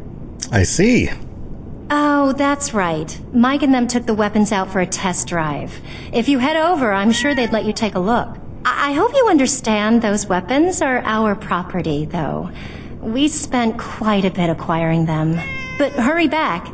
I 0.51 0.63
see. 0.63 1.09
Oh, 1.89 2.33
that's 2.33 2.73
right. 2.73 3.19
Mike 3.33 3.61
and 3.61 3.73
them 3.73 3.87
took 3.87 4.05
the 4.05 4.13
weapons 4.13 4.51
out 4.51 4.71
for 4.71 4.79
a 4.79 4.85
test 4.85 5.27
drive. 5.27 5.79
If 6.11 6.27
you 6.27 6.39
head 6.39 6.57
over, 6.57 6.91
I'm 6.91 7.11
sure 7.11 7.35
they'd 7.35 7.51
let 7.51 7.65
you 7.65 7.73
take 7.73 7.95
a 7.95 7.99
look. 7.99 8.37
I, 8.65 8.93
hope 8.93 9.13
you 9.13 9.27
understand 9.29 10.01
those 10.01 10.27
weapons 10.27 10.81
are 10.81 10.99
our 10.99 11.35
property, 11.35 12.05
though. 12.05 12.49
We 13.01 13.27
spent 13.27 13.77
quite 13.77 14.25
a 14.25 14.31
bit 14.31 14.49
acquiring 14.49 15.05
them. 15.05 15.39
But 15.77 15.91
hurry 15.93 16.27
back. 16.27 16.71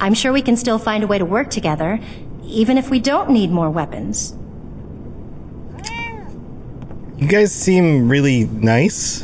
I'm 0.00 0.14
sure 0.14 0.32
we 0.32 0.42
can 0.42 0.56
still 0.56 0.78
find 0.78 1.04
a 1.04 1.06
way 1.06 1.18
to 1.18 1.24
work 1.24 1.50
together, 1.50 2.00
even 2.44 2.78
if 2.78 2.90
we 2.90 3.00
don't 3.00 3.30
need 3.30 3.50
more 3.50 3.70
weapons. 3.70 4.34
You 7.18 7.28
guys 7.28 7.52
seem 7.52 8.08
really 8.08 8.44
nice. 8.44 9.22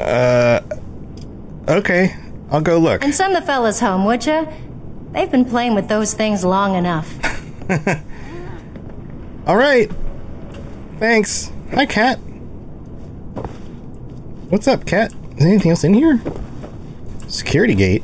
Uh. 0.00 0.60
Okay, 1.68 2.16
I'll 2.50 2.62
go 2.62 2.78
look. 2.78 3.04
And 3.04 3.14
send 3.14 3.36
the 3.36 3.42
fellas 3.42 3.78
home, 3.78 4.06
would 4.06 4.24
you? 4.24 4.48
They've 5.12 5.30
been 5.30 5.44
playing 5.44 5.74
with 5.74 5.88
those 5.88 6.14
things 6.14 6.44
long 6.44 6.74
enough. 6.74 7.14
All 9.48 9.56
right. 9.56 9.90
Thanks. 10.98 11.50
Hi, 11.72 11.86
Cat. 11.86 12.16
What's 14.50 14.68
up, 14.68 14.84
Cat? 14.84 15.14
Is 15.38 15.46
anything 15.46 15.70
else 15.70 15.84
in 15.84 15.94
here? 15.94 16.20
Security 17.28 17.74
gate. 17.74 18.02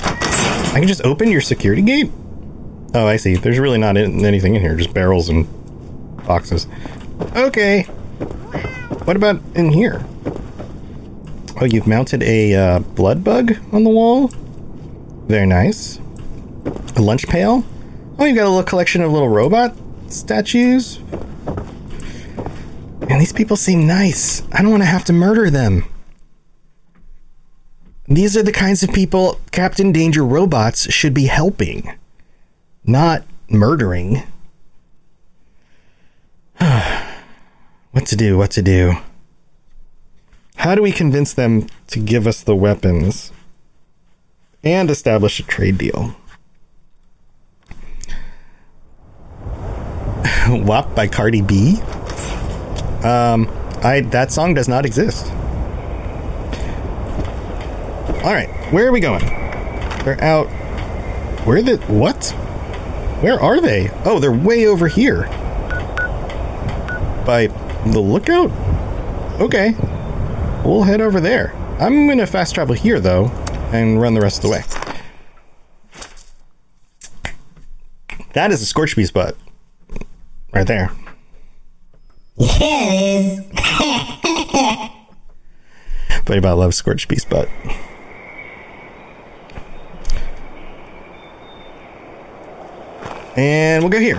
I 0.00 0.76
can 0.78 0.88
just 0.88 1.04
open 1.04 1.30
your 1.30 1.42
security 1.42 1.82
gate? 1.82 2.10
Oh, 2.94 3.06
I 3.06 3.18
see. 3.18 3.36
There's 3.36 3.58
really 3.58 3.76
not 3.76 3.98
in- 3.98 4.24
anything 4.24 4.54
in 4.54 4.62
here, 4.62 4.74
just 4.74 4.94
barrels 4.94 5.28
and 5.28 5.46
boxes. 6.26 6.66
Okay. 7.36 7.82
What 9.04 9.16
about 9.16 9.42
in 9.54 9.72
here? 9.72 10.02
Oh, 11.60 11.66
you've 11.66 11.86
mounted 11.86 12.22
a 12.22 12.54
uh, 12.54 12.78
blood 12.78 13.22
bug 13.22 13.54
on 13.70 13.84
the 13.84 13.90
wall? 13.90 14.28
Very 15.26 15.46
nice. 15.46 16.00
A 16.96 17.02
lunch 17.02 17.28
pail? 17.28 17.66
Oh, 18.18 18.24
you've 18.24 18.36
got 18.36 18.46
a 18.46 18.48
little 18.48 18.62
collection 18.62 19.02
of 19.02 19.12
little 19.12 19.28
robot 19.28 19.76
statues? 20.12 21.00
Man, 23.08 23.18
these 23.18 23.32
people 23.32 23.56
seem 23.56 23.86
nice. 23.86 24.42
I 24.52 24.62
don't 24.62 24.70
want 24.70 24.82
to 24.82 24.88
have 24.88 25.04
to 25.04 25.12
murder 25.12 25.50
them. 25.50 25.84
These 28.08 28.36
are 28.36 28.42
the 28.42 28.52
kinds 28.52 28.82
of 28.82 28.92
people 28.92 29.40
Captain 29.50 29.92
Danger 29.92 30.24
robots 30.24 30.92
should 30.92 31.14
be 31.14 31.26
helping, 31.26 31.92
not 32.84 33.24
murdering. 33.48 34.22
what 36.58 38.06
to 38.06 38.16
do? 38.16 38.38
What 38.38 38.52
to 38.52 38.62
do? 38.62 38.94
How 40.56 40.74
do 40.74 40.82
we 40.82 40.92
convince 40.92 41.34
them 41.34 41.66
to 41.88 41.98
give 41.98 42.26
us 42.26 42.42
the 42.42 42.56
weapons? 42.56 43.32
and 44.66 44.90
establish 44.90 45.38
a 45.38 45.44
trade 45.44 45.78
deal. 45.78 46.16
WAP 50.64 50.94
by 50.94 51.08
Cardi 51.08 51.42
B. 51.42 51.80
Um, 53.02 53.48
I 53.82 54.06
that 54.10 54.32
song 54.32 54.54
does 54.54 54.68
not 54.68 54.86
exist. 54.86 55.26
All 58.24 58.32
right, 58.32 58.48
where 58.72 58.86
are 58.86 58.92
we 58.92 59.00
going? 59.00 59.24
They're 60.04 60.22
out. 60.22 60.46
Where 61.46 61.62
the 61.62 61.76
what? 61.86 62.26
Where 63.22 63.40
are 63.40 63.60
they? 63.60 63.90
Oh, 64.04 64.18
they're 64.18 64.32
way 64.32 64.66
over 64.66 64.88
here. 64.88 65.22
By 67.24 67.48
the 67.86 68.00
lookout? 68.00 68.50
Okay. 69.40 69.74
We'll 70.64 70.82
head 70.82 71.00
over 71.00 71.20
there. 71.20 71.54
I'm 71.80 72.08
gonna 72.08 72.26
fast 72.26 72.54
travel 72.54 72.74
here 72.74 73.00
though 73.00 73.26
and 73.72 74.00
run 74.00 74.14
the 74.14 74.20
rest 74.20 74.38
of 74.38 74.42
the 74.42 74.48
way. 74.50 74.62
That 78.32 78.50
is 78.50 78.60
a 78.60 78.66
scorch 78.66 78.96
beast 78.96 79.14
butt. 79.14 79.36
Right 80.56 80.66
there. 80.66 80.90
Yeah, 82.38 82.92
it 82.94 83.20
is. 83.26 83.40
Buddy 86.24 86.40
Bot 86.40 86.56
loves 86.56 86.78
scorched 86.78 87.08
beast 87.08 87.28
butt. 87.28 87.46
And 93.36 93.82
we'll 93.82 93.90
go 93.90 94.00
here. 94.00 94.16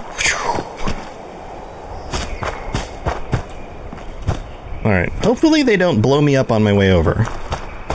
Alright. 4.86 5.10
Hopefully 5.24 5.64
they 5.64 5.76
don't 5.76 6.02
blow 6.02 6.22
me 6.22 6.36
up 6.36 6.52
on 6.52 6.62
my 6.62 6.72
way 6.72 6.92
over. 6.92 7.24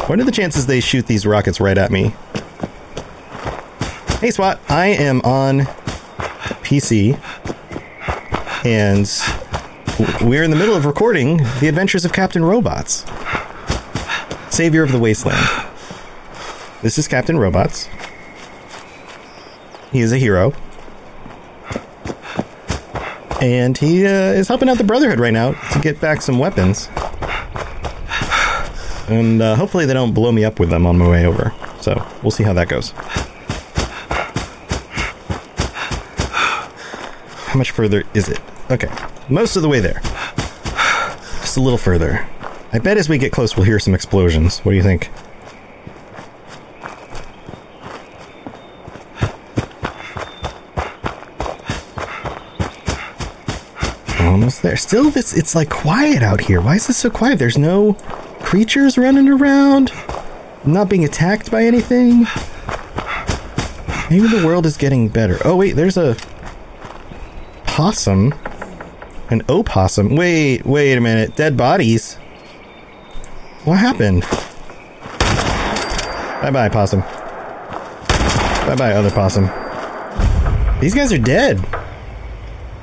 What 0.09 0.19
are 0.19 0.25
the 0.25 0.33
chances 0.33 0.67
they 0.67 0.81
shoot 0.81 1.07
these 1.07 1.25
rockets 1.25 1.61
right 1.61 1.79
at 1.79 1.93
me? 1.93 2.13
Hey 4.19 4.33
SWAT, 4.33 4.59
I 4.69 4.87
am 4.87 5.21
on 5.21 5.61
PC. 6.65 7.17
And 8.64 9.11
we're 10.21 10.45
in 10.45 10.52
the 10.52 10.57
middle 10.57 10.76
of 10.76 10.87
recording 10.87 11.38
The 11.59 11.66
Adventures 11.66 12.04
of 12.04 12.12
Captain 12.12 12.45
Robots. 12.45 13.04
Savior 14.50 14.85
of 14.85 14.92
the 14.92 15.00
Wasteland. 15.00 15.45
This 16.81 16.97
is 16.97 17.09
Captain 17.09 17.38
Robots. 17.38 17.88
He 19.90 19.99
is 19.99 20.12
a 20.12 20.19
hero. 20.19 20.52
And 23.40 23.76
he 23.76 24.07
uh, 24.07 24.11
is 24.11 24.47
helping 24.47 24.69
out 24.69 24.78
the 24.78 24.85
Brotherhood 24.85 25.19
right 25.19 25.33
now 25.33 25.54
to 25.73 25.81
get 25.81 26.00
back 26.00 26.23
some 26.23 26.38
weapons. 26.38 26.88
And 29.09 29.42
uh, 29.42 29.57
hopefully 29.57 29.87
they 29.87 29.95
don't 29.95 30.14
blow 30.14 30.31
me 30.31 30.45
up 30.45 30.61
with 30.61 30.71
them 30.71 30.87
on 30.87 30.97
my 30.99 31.09
way 31.09 31.26
over. 31.26 31.52
So 31.81 32.07
we'll 32.23 32.31
see 32.31 32.45
how 32.45 32.52
that 32.52 32.69
goes. 32.69 32.92
How 37.49 37.59
much 37.59 37.73
further 37.73 38.04
is 38.14 38.28
it? 38.28 38.40
Okay, 38.73 38.88
most 39.29 39.55
of 39.57 39.61
the 39.61 39.69
way 39.69 39.81
there. 39.81 40.00
Just 41.43 41.59
a 41.59 41.61
little 41.61 41.76
further. 41.76 42.26
I 42.73 42.79
bet 42.79 42.97
as 42.97 43.07
we 43.07 43.19
get 43.19 43.31
close, 43.31 43.55
we'll 43.55 43.67
hear 43.67 43.79
some 43.79 43.95
explosions. 43.95 44.61
What 44.61 44.73
do 44.73 44.76
you 44.76 44.83
think? 44.83 45.11
Almost 54.21 54.62
there. 54.62 54.79
Still, 54.79 55.11
this 55.11 55.37
it's 55.37 55.55
like 55.55 55.69
quiet 55.69 56.23
out 56.23 56.41
here. 56.41 56.62
Why 56.62 56.76
is 56.76 56.87
this 56.87 56.97
so 56.97 57.11
quiet? 57.11 57.38
There's 57.38 57.59
no 57.59 57.93
creatures 58.41 58.97
running 58.97 59.29
around. 59.29 59.93
I'm 60.64 60.73
not 60.73 60.88
being 60.88 61.05
attacked 61.05 61.50
by 61.50 61.64
anything. 61.64 62.21
Maybe 64.09 64.29
the 64.29 64.43
world 64.47 64.64
is 64.64 64.79
getting 64.79 65.11
better. 65.11 65.37
Oh 65.45 65.57
wait, 65.57 65.73
there's 65.76 65.99
a 65.99 66.17
possum. 67.67 68.32
An 69.32 69.40
opossum. 69.49 70.14
Wait, 70.14 70.66
wait 70.66 70.92
a 70.92 71.00
minute. 71.00 71.34
Dead 71.36 71.56
bodies. 71.56 72.16
What 73.64 73.78
happened? 73.78 74.25
Bye 76.42 76.50
bye, 76.50 76.68
possum. 76.68 77.00
Bye 78.66 78.75
bye, 78.76 78.92
other 78.92 79.10
possum. 79.10 79.47
These 80.80 80.95
guys 80.95 81.14
are 81.14 81.18
dead. 81.18 81.60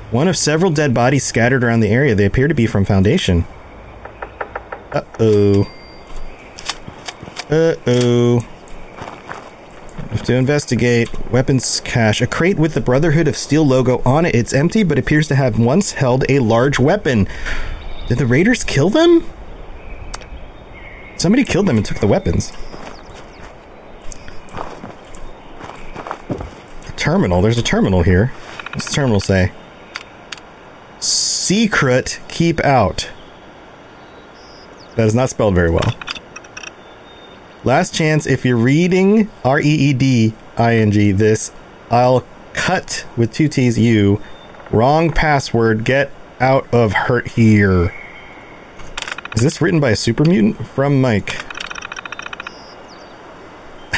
One 0.09 0.27
of 0.27 0.35
several 0.35 0.71
dead 0.71 0.91
bodies 0.91 1.23
scattered 1.23 1.63
around 1.63 1.81
the 1.81 1.89
area. 1.89 2.15
They 2.15 2.25
appear 2.25 2.47
to 2.47 2.55
be 2.55 2.65
from 2.65 2.83
Foundation. 2.83 3.45
Uh 4.91 5.03
oh. 5.19 5.71
Uh 7.51 7.75
oh. 7.85 8.47
Have 10.09 10.23
to 10.23 10.33
investigate. 10.33 11.29
Weapons 11.29 11.81
cache. 11.81 12.21
A 12.21 12.27
crate 12.27 12.57
with 12.57 12.73
the 12.73 12.81
Brotherhood 12.81 13.27
of 13.27 13.37
Steel 13.37 13.63
logo 13.65 14.01
on 14.03 14.25
it. 14.25 14.33
It's 14.33 14.53
empty, 14.53 14.81
but 14.83 14.97
appears 14.97 15.27
to 15.27 15.35
have 15.35 15.59
once 15.59 15.91
held 15.91 16.25
a 16.27 16.39
large 16.39 16.79
weapon. 16.79 17.27
Did 18.07 18.17
the 18.17 18.25
raiders 18.25 18.63
kill 18.63 18.89
them? 18.89 19.23
Somebody 21.17 21.43
killed 21.43 21.67
them 21.67 21.77
and 21.77 21.85
took 21.85 21.99
the 21.99 22.07
weapons. 22.07 22.51
A 26.87 26.91
terminal. 26.95 27.43
There's 27.43 27.59
a 27.59 27.63
terminal 27.63 28.01
here. 28.01 28.27
What's 28.71 28.87
the 28.87 28.93
terminal 28.93 29.19
say? 29.19 29.51
Secret 30.99 32.19
keep 32.27 32.59
out. 32.61 33.11
That 34.95 35.05
is 35.05 35.13
not 35.13 35.29
spelled 35.29 35.53
very 35.53 35.69
well. 35.69 35.95
Last 37.63 37.93
chance, 37.93 38.25
if 38.25 38.45
you're 38.45 38.55
reading 38.57 39.29
R 39.43 39.59
E 39.59 39.63
E 39.63 39.93
D 39.93 40.33
I 40.57 40.77
N 40.77 40.91
G 40.91 41.11
this, 41.11 41.51
I'll 41.91 42.25
cut 42.53 43.05
with 43.17 43.33
two 43.33 43.49
T's 43.49 43.77
you. 43.77 44.21
Wrong 44.71 45.11
password. 45.11 45.83
Get 45.83 46.11
out 46.39 46.73
of 46.73 46.93
hurt 46.93 47.27
here. 47.27 47.93
Is 49.35 49.41
this 49.41 49.61
written 49.61 49.79
by 49.79 49.91
a 49.91 49.95
super 49.95 50.23
mutant? 50.23 50.65
From 50.67 51.01
Mike. 51.01 51.31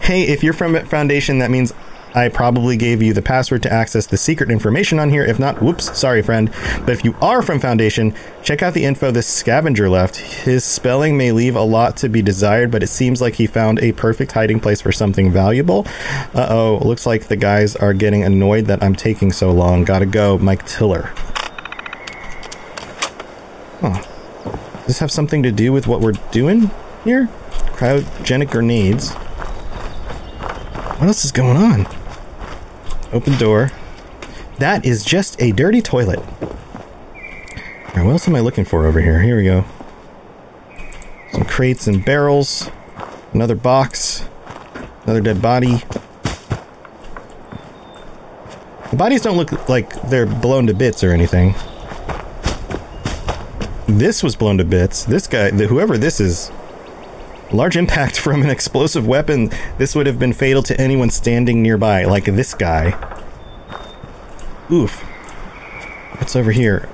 hey, 0.00 0.22
if 0.22 0.42
you're 0.42 0.54
from 0.54 0.74
Foundation, 0.86 1.38
that 1.38 1.50
means 1.50 1.74
I 2.14 2.28
probably 2.28 2.76
gave 2.76 3.02
you 3.02 3.14
the 3.14 3.22
password 3.22 3.62
to 3.62 3.72
access 3.72 4.06
the 4.06 4.18
secret 4.18 4.50
information 4.50 4.98
on 4.98 5.10
here. 5.10 5.24
If 5.24 5.38
not, 5.38 5.62
whoops, 5.62 5.98
sorry, 5.98 6.22
friend. 6.22 6.50
But 6.80 6.90
if 6.90 7.04
you 7.04 7.14
are 7.22 7.40
from 7.42 7.58
Foundation, 7.58 8.14
check 8.42 8.62
out 8.62 8.74
the 8.74 8.84
info 8.84 9.10
this 9.10 9.26
scavenger 9.26 9.88
left. 9.88 10.16
His 10.16 10.64
spelling 10.64 11.16
may 11.16 11.32
leave 11.32 11.56
a 11.56 11.62
lot 11.62 11.96
to 11.98 12.08
be 12.08 12.20
desired, 12.20 12.70
but 12.70 12.82
it 12.82 12.88
seems 12.88 13.20
like 13.20 13.34
he 13.34 13.46
found 13.46 13.78
a 13.78 13.92
perfect 13.92 14.32
hiding 14.32 14.60
place 14.60 14.80
for 14.80 14.92
something 14.92 15.32
valuable. 15.32 15.86
Uh 16.34 16.48
oh, 16.50 16.80
looks 16.82 17.06
like 17.06 17.28
the 17.28 17.36
guys 17.36 17.76
are 17.76 17.94
getting 17.94 18.24
annoyed 18.24 18.66
that 18.66 18.82
I'm 18.82 18.94
taking 18.94 19.32
so 19.32 19.50
long. 19.50 19.84
Gotta 19.84 20.06
go, 20.06 20.38
Mike 20.38 20.66
Tiller. 20.66 21.12
Huh. 23.80 24.02
Does 24.42 24.86
this 24.86 24.98
have 24.98 25.10
something 25.10 25.42
to 25.42 25.50
do 25.50 25.72
with 25.72 25.86
what 25.86 26.00
we're 26.00 26.12
doing 26.30 26.70
here? 27.04 27.28
Cryogenic 27.76 28.50
grenades. 28.50 29.12
What 30.98 31.08
else 31.08 31.24
is 31.24 31.32
going 31.32 31.56
on? 31.56 31.86
Open 33.12 33.36
door. 33.36 33.70
That 34.58 34.86
is 34.86 35.04
just 35.04 35.40
a 35.40 35.52
dirty 35.52 35.82
toilet. 35.82 36.18
Alright, 37.88 38.06
what 38.06 38.12
else 38.12 38.26
am 38.26 38.34
I 38.34 38.40
looking 38.40 38.64
for 38.64 38.86
over 38.86 39.00
here? 39.00 39.20
Here 39.20 39.36
we 39.36 39.44
go. 39.44 39.64
Some 41.32 41.44
crates 41.44 41.86
and 41.86 42.04
barrels. 42.04 42.70
Another 43.32 43.54
box. 43.54 44.26
Another 45.04 45.20
dead 45.20 45.42
body. 45.42 45.82
The 48.90 48.96
bodies 48.96 49.22
don't 49.22 49.36
look 49.36 49.68
like 49.68 49.90
they're 50.08 50.26
blown 50.26 50.66
to 50.68 50.74
bits 50.74 51.02
or 51.02 51.12
anything. 51.12 51.54
This 53.86 54.22
was 54.22 54.36
blown 54.36 54.58
to 54.58 54.64
bits. 54.64 55.04
This 55.04 55.26
guy, 55.26 55.50
the, 55.50 55.66
whoever 55.66 55.98
this 55.98 56.20
is, 56.20 56.50
large 57.54 57.76
impact 57.76 58.18
from 58.18 58.42
an 58.42 58.50
explosive 58.50 59.06
weapon. 59.06 59.50
This 59.78 59.94
would 59.94 60.06
have 60.06 60.18
been 60.18 60.32
fatal 60.32 60.62
to 60.64 60.80
anyone 60.80 61.10
standing 61.10 61.62
nearby, 61.62 62.04
like 62.04 62.24
this 62.24 62.54
guy. 62.54 62.96
Oof. 64.70 65.00
What's 66.18 66.36
over 66.36 66.52
here? 66.52 66.88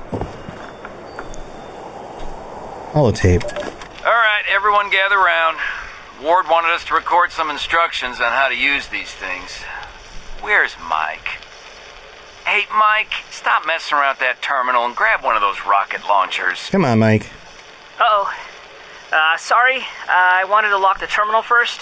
Holotape. 2.92 3.44
All 4.04 4.12
right, 4.12 4.42
everyone 4.50 4.90
gather 4.90 5.18
round. 5.18 5.58
Ward 6.22 6.46
wanted 6.48 6.72
us 6.72 6.84
to 6.86 6.94
record 6.94 7.30
some 7.30 7.50
instructions 7.50 8.20
on 8.20 8.32
how 8.32 8.48
to 8.48 8.56
use 8.56 8.88
these 8.88 9.10
things. 9.10 9.62
Where's 10.40 10.74
Mike? 10.88 11.28
Hey, 12.44 12.64
Mike, 12.76 13.12
stop 13.30 13.66
messing 13.66 13.98
around 13.98 14.14
with 14.14 14.20
that 14.20 14.40
terminal 14.40 14.86
and 14.86 14.96
grab 14.96 15.22
one 15.22 15.36
of 15.36 15.42
those 15.42 15.64
rocket 15.66 16.00
launchers. 16.08 16.70
Come 16.70 16.84
on, 16.84 16.98
Mike. 16.98 17.30
Uh-oh. 18.00 18.32
Uh, 19.10 19.36
sorry, 19.38 19.78
uh, 19.78 19.84
I 20.08 20.44
wanted 20.44 20.68
to 20.68 20.78
lock 20.78 21.00
the 21.00 21.06
terminal 21.06 21.40
first. 21.40 21.80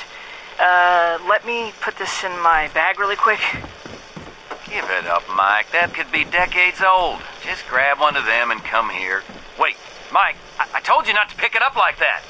Uh, 0.60 1.18
let 1.28 1.44
me 1.44 1.72
put 1.80 1.98
this 1.98 2.22
in 2.22 2.30
my 2.40 2.68
bag 2.72 3.00
really 3.00 3.16
quick. 3.16 3.40
Give 4.66 4.84
it 4.84 5.06
up, 5.06 5.24
Mike. 5.34 5.70
That 5.72 5.92
could 5.92 6.10
be 6.12 6.24
decades 6.24 6.82
old. 6.86 7.20
Just 7.42 7.66
grab 7.68 7.98
one 7.98 8.16
of 8.16 8.26
them 8.26 8.50
and 8.50 8.62
come 8.62 8.90
here. 8.90 9.22
Wait, 9.58 9.76
Mike, 10.12 10.36
I, 10.58 10.68
I 10.74 10.80
told 10.80 11.08
you 11.08 11.14
not 11.14 11.28
to 11.30 11.36
pick 11.36 11.54
it 11.56 11.62
up 11.62 11.74
like 11.74 11.98
that. 11.98 12.22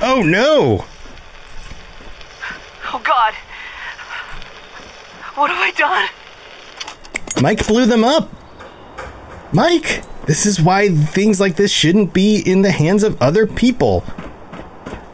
Oh, 0.00 0.22
no! 0.24 0.84
Oh, 2.92 3.00
God! 3.02 3.34
What 5.34 5.50
have 5.50 5.58
I 5.60 5.70
done? 5.72 6.08
Mike 7.42 7.66
blew 7.66 7.84
them 7.84 8.04
up! 8.04 8.30
Mike! 9.52 10.04
This 10.28 10.44
is 10.44 10.60
why 10.60 10.90
things 10.90 11.40
like 11.40 11.56
this 11.56 11.72
shouldn't 11.72 12.12
be 12.12 12.42
in 12.44 12.60
the 12.60 12.70
hands 12.70 13.02
of 13.02 13.20
other 13.20 13.46
people. 13.46 14.04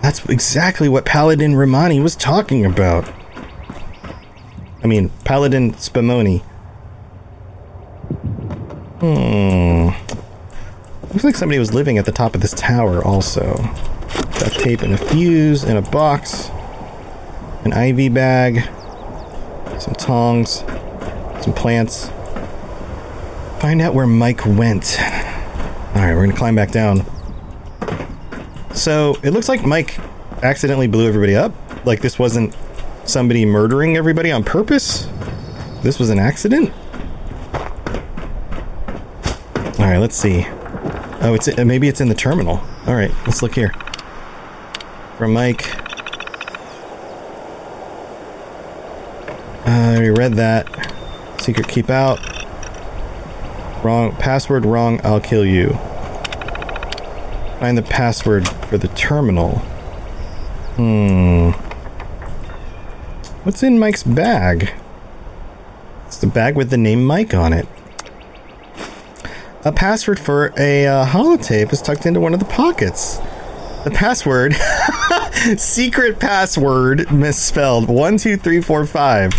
That's 0.02 0.24
exactly 0.26 0.88
what 0.88 1.04
Paladin 1.04 1.54
Romani 1.54 2.00
was 2.00 2.16
talking 2.16 2.66
about. 2.66 3.08
I 4.82 4.88
mean, 4.88 5.10
Paladin 5.24 5.74
Spumoni. 5.74 6.42
Hmm. 8.98 9.90
Looks 11.12 11.22
like 11.22 11.36
somebody 11.36 11.60
was 11.60 11.72
living 11.72 11.96
at 11.96 12.06
the 12.06 12.12
top 12.12 12.34
of 12.34 12.40
this 12.40 12.52
tower 12.52 13.00
also. 13.02 13.54
Duct 14.40 14.58
tape 14.58 14.82
and 14.82 14.94
a 14.94 14.98
fuse 14.98 15.62
and 15.62 15.78
a 15.78 15.90
box. 15.92 16.50
An 17.64 17.72
IV 17.72 18.12
bag. 18.12 18.68
Some 19.80 19.94
tongs. 19.94 20.64
Some 21.40 21.52
plants. 21.54 22.10
Find 23.64 23.80
out 23.80 23.94
where 23.94 24.06
Mike 24.06 24.44
went. 24.44 25.00
Alright, 25.00 26.14
we're 26.14 26.26
gonna 26.26 26.36
climb 26.36 26.54
back 26.54 26.70
down. 26.70 27.02
So, 28.74 29.16
it 29.22 29.30
looks 29.30 29.48
like 29.48 29.64
Mike 29.64 29.98
accidentally 30.42 30.86
blew 30.86 31.08
everybody 31.08 31.34
up. 31.34 31.54
Like 31.86 32.02
this 32.02 32.18
wasn't 32.18 32.54
somebody 33.06 33.46
murdering 33.46 33.96
everybody 33.96 34.30
on 34.30 34.44
purpose. 34.44 35.08
This 35.82 35.98
was 35.98 36.10
an 36.10 36.18
accident? 36.18 36.74
Alright, 39.80 39.98
let's 39.98 40.14
see. 40.16 40.44
Oh, 41.22 41.32
it's 41.32 41.56
maybe 41.56 41.88
it's 41.88 42.02
in 42.02 42.10
the 42.10 42.14
terminal. 42.14 42.60
Alright, 42.86 43.12
let's 43.24 43.40
look 43.40 43.54
here. 43.54 43.70
From 45.16 45.32
Mike. 45.32 45.74
Uh, 49.66 49.70
I 49.70 49.94
already 49.94 50.10
read 50.10 50.34
that. 50.34 50.66
Secret 51.40 51.66
keep 51.66 51.88
out. 51.88 52.33
Wrong. 53.84 54.16
Password 54.16 54.64
wrong, 54.64 54.98
I'll 55.04 55.20
kill 55.20 55.44
you. 55.44 55.74
Find 57.60 57.76
the 57.76 57.84
password 57.86 58.48
for 58.48 58.78
the 58.78 58.88
terminal. 58.88 59.58
Hmm. 60.76 61.50
What's 63.42 63.62
in 63.62 63.78
Mike's 63.78 64.02
bag? 64.02 64.72
It's 66.06 66.16
the 66.16 66.26
bag 66.26 66.56
with 66.56 66.70
the 66.70 66.78
name 66.78 67.04
Mike 67.04 67.34
on 67.34 67.52
it. 67.52 67.68
A 69.66 69.72
password 69.72 70.18
for 70.18 70.54
a 70.58 70.86
uh, 70.86 71.04
holotape 71.04 71.70
is 71.70 71.82
tucked 71.82 72.06
into 72.06 72.20
one 72.20 72.32
of 72.32 72.40
the 72.40 72.46
pockets. 72.46 73.18
The 73.84 73.90
password, 73.90 74.54
secret 75.58 76.18
password 76.18 77.12
misspelled. 77.12 77.90
One 77.90 78.16
two 78.16 78.38
three 78.38 78.62
four 78.62 78.86
five. 78.86 79.34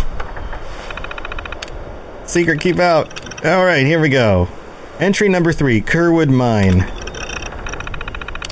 Secret 2.26 2.60
keep 2.60 2.78
out. 2.78 3.25
All 3.46 3.64
right, 3.64 3.86
here 3.86 4.00
we 4.00 4.08
go. 4.08 4.48
Entry 4.98 5.28
number 5.28 5.52
three, 5.52 5.80
Kerwood 5.80 6.30
Mine. 6.30 6.80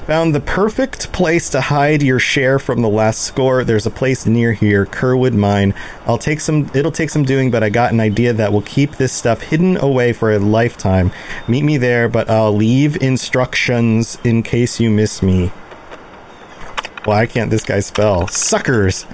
Found 0.07 0.33
the 0.33 0.41
perfect 0.41 1.11
place 1.11 1.51
to 1.51 1.61
hide 1.61 2.01
your 2.01 2.21
share 2.21 2.61
from 2.61 2.81
the 2.81 2.89
last 2.89 3.23
score. 3.23 3.65
There's 3.65 3.87
a 3.87 3.91
place 3.91 4.25
near 4.25 4.53
here, 4.53 4.87
Kerwood 4.87 5.35
Mine. 5.35 5.75
I'll 6.07 6.17
take 6.17 6.39
some 6.39 6.71
it'll 6.75 6.93
take 6.93 7.11
some 7.11 7.25
doing, 7.25 7.51
but 7.51 7.65
I 7.65 7.71
got 7.71 7.93
an 7.93 7.99
idea 7.99 8.33
that 8.35 8.53
will 8.53 8.63
keep 8.63 8.93
this 8.93 9.13
stuff 9.13 9.41
hidden 9.41 9.77
away 9.79 10.13
for 10.13 10.33
a 10.33 10.39
lifetime. 10.39 11.11
Meet 11.49 11.65
me 11.65 11.77
there, 11.77 12.09
but 12.09 12.31
I'll 12.31 12.55
leave 12.55 13.03
instructions 13.03 14.17
in 14.23 14.45
case 14.45 14.79
you 14.79 14.91
miss 14.91 15.25
me. 15.25 15.49
Why 17.03 17.27
can't 17.27 17.51
this 17.51 17.65
guy 17.65 17.81
spell? 17.81 18.29
Suckers. 18.29 19.07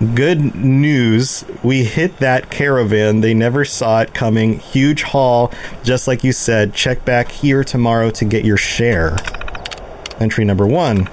Good 0.00 0.56
news. 0.56 1.44
We 1.62 1.84
hit 1.84 2.16
that 2.16 2.50
caravan. 2.50 3.20
They 3.20 3.32
never 3.32 3.64
saw 3.64 4.00
it 4.00 4.12
coming. 4.12 4.58
Huge 4.58 5.02
haul. 5.02 5.52
Just 5.84 6.08
like 6.08 6.24
you 6.24 6.32
said. 6.32 6.74
Check 6.74 7.04
back 7.04 7.30
here 7.30 7.62
tomorrow 7.62 8.10
to 8.10 8.24
get 8.24 8.44
your 8.44 8.56
share. 8.56 9.16
Entry 10.18 10.44
number 10.44 10.66
one. 10.66 11.08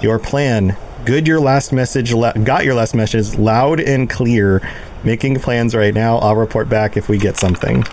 Your 0.00 0.18
plan. 0.18 0.78
Good 1.04 1.28
your 1.28 1.40
last 1.40 1.74
message. 1.74 2.12
Got 2.12 2.64
your 2.64 2.74
last 2.74 2.94
message 2.94 3.36
loud 3.36 3.80
and 3.80 4.08
clear. 4.08 4.66
Making 5.04 5.38
plans 5.38 5.74
right 5.74 5.92
now. 5.94 6.16
I'll 6.16 6.36
report 6.36 6.70
back 6.70 6.96
if 6.96 7.10
we 7.10 7.18
get 7.18 7.36
something. 7.36 7.84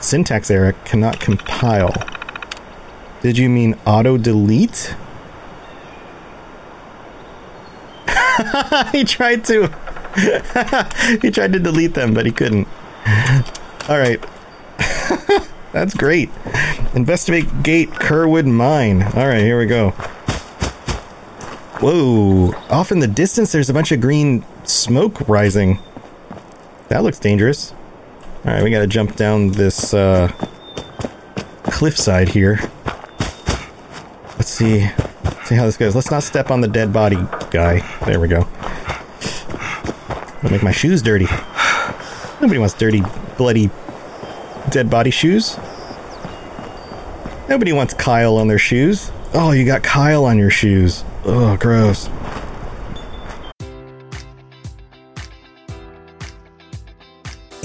Syntax 0.00 0.50
error 0.50 0.72
cannot 0.86 1.20
compile. 1.20 1.92
Did 3.20 3.36
you 3.36 3.50
mean 3.50 3.76
auto 3.86 4.16
delete? 4.16 4.94
he 8.92 9.04
tried 9.04 9.44
to. 9.46 9.68
he 11.22 11.30
tried 11.30 11.52
to 11.52 11.58
delete 11.58 11.94
them, 11.94 12.14
but 12.14 12.26
he 12.26 12.32
couldn't. 12.32 12.66
All 13.88 13.98
right. 13.98 14.24
That's 15.72 15.94
great. 15.94 16.30
Investigate 16.94 17.62
Gate 17.62 17.90
Kerwood 17.90 18.46
Mine. 18.46 19.02
All 19.02 19.26
right, 19.26 19.40
here 19.40 19.58
we 19.58 19.66
go. 19.66 19.90
Whoa. 21.80 22.54
Off 22.70 22.90
in 22.90 23.00
the 23.00 23.06
distance, 23.06 23.52
there's 23.52 23.68
a 23.68 23.74
bunch 23.74 23.92
of 23.92 24.00
green 24.00 24.44
smoke 24.64 25.28
rising. 25.28 25.78
That 26.88 27.02
looks 27.02 27.18
dangerous. 27.18 27.72
All 28.44 28.52
right, 28.52 28.62
we 28.62 28.70
got 28.70 28.80
to 28.80 28.86
jump 28.86 29.16
down 29.16 29.48
this 29.48 29.92
uh, 29.92 30.28
cliffside 31.64 32.28
here. 32.28 32.60
Let's 34.38 34.48
see. 34.48 34.88
See 35.46 35.54
how 35.54 35.64
this 35.64 35.76
goes. 35.76 35.94
Let's 35.94 36.10
not 36.10 36.24
step 36.24 36.50
on 36.50 36.60
the 36.60 36.66
dead 36.66 36.92
body 36.92 37.24
guy. 37.52 37.78
There 38.04 38.18
we 38.18 38.26
go. 38.26 38.48
I'll 40.42 40.50
make 40.50 40.64
my 40.64 40.72
shoes 40.72 41.02
dirty. 41.02 41.28
Nobody 42.40 42.58
wants 42.58 42.74
dirty, 42.74 43.04
bloody, 43.38 43.70
dead 44.70 44.90
body 44.90 45.12
shoes. 45.12 45.56
Nobody 47.48 47.72
wants 47.72 47.94
Kyle 47.94 48.38
on 48.38 48.48
their 48.48 48.58
shoes. 48.58 49.12
Oh, 49.34 49.52
you 49.52 49.64
got 49.64 49.84
Kyle 49.84 50.24
on 50.24 50.36
your 50.36 50.50
shoes. 50.50 51.04
Oh, 51.24 51.56
gross. 51.56 52.08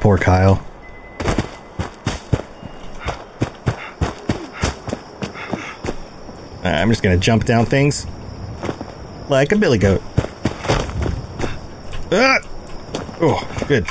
Poor 0.00 0.18
Kyle. 0.18 0.64
I'm 6.64 6.88
just 6.88 7.02
gonna 7.02 7.16
jump 7.16 7.44
down 7.44 7.66
things 7.66 8.06
like 9.28 9.52
a 9.52 9.56
billy 9.56 9.78
goat. 9.78 10.02
Ah! 12.10 12.38
Oh, 13.20 13.64
good. 13.68 13.86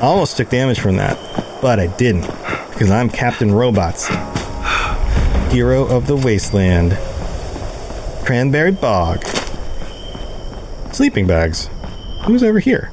Almost 0.00 0.36
took 0.36 0.50
damage 0.50 0.78
from 0.78 0.96
that, 0.96 1.18
but 1.60 1.80
I 1.80 1.86
didn't 1.86 2.26
because 2.70 2.90
I'm 2.90 3.08
Captain 3.08 3.52
Robots, 3.52 4.08
hero 5.50 5.86
of 5.86 6.06
the 6.06 6.16
wasteland. 6.16 6.92
Cranberry 8.24 8.72
bog. 8.72 9.24
Sleeping 10.92 11.26
bags. 11.26 11.68
Who's 12.28 12.42
over 12.42 12.58
here? 12.58 12.92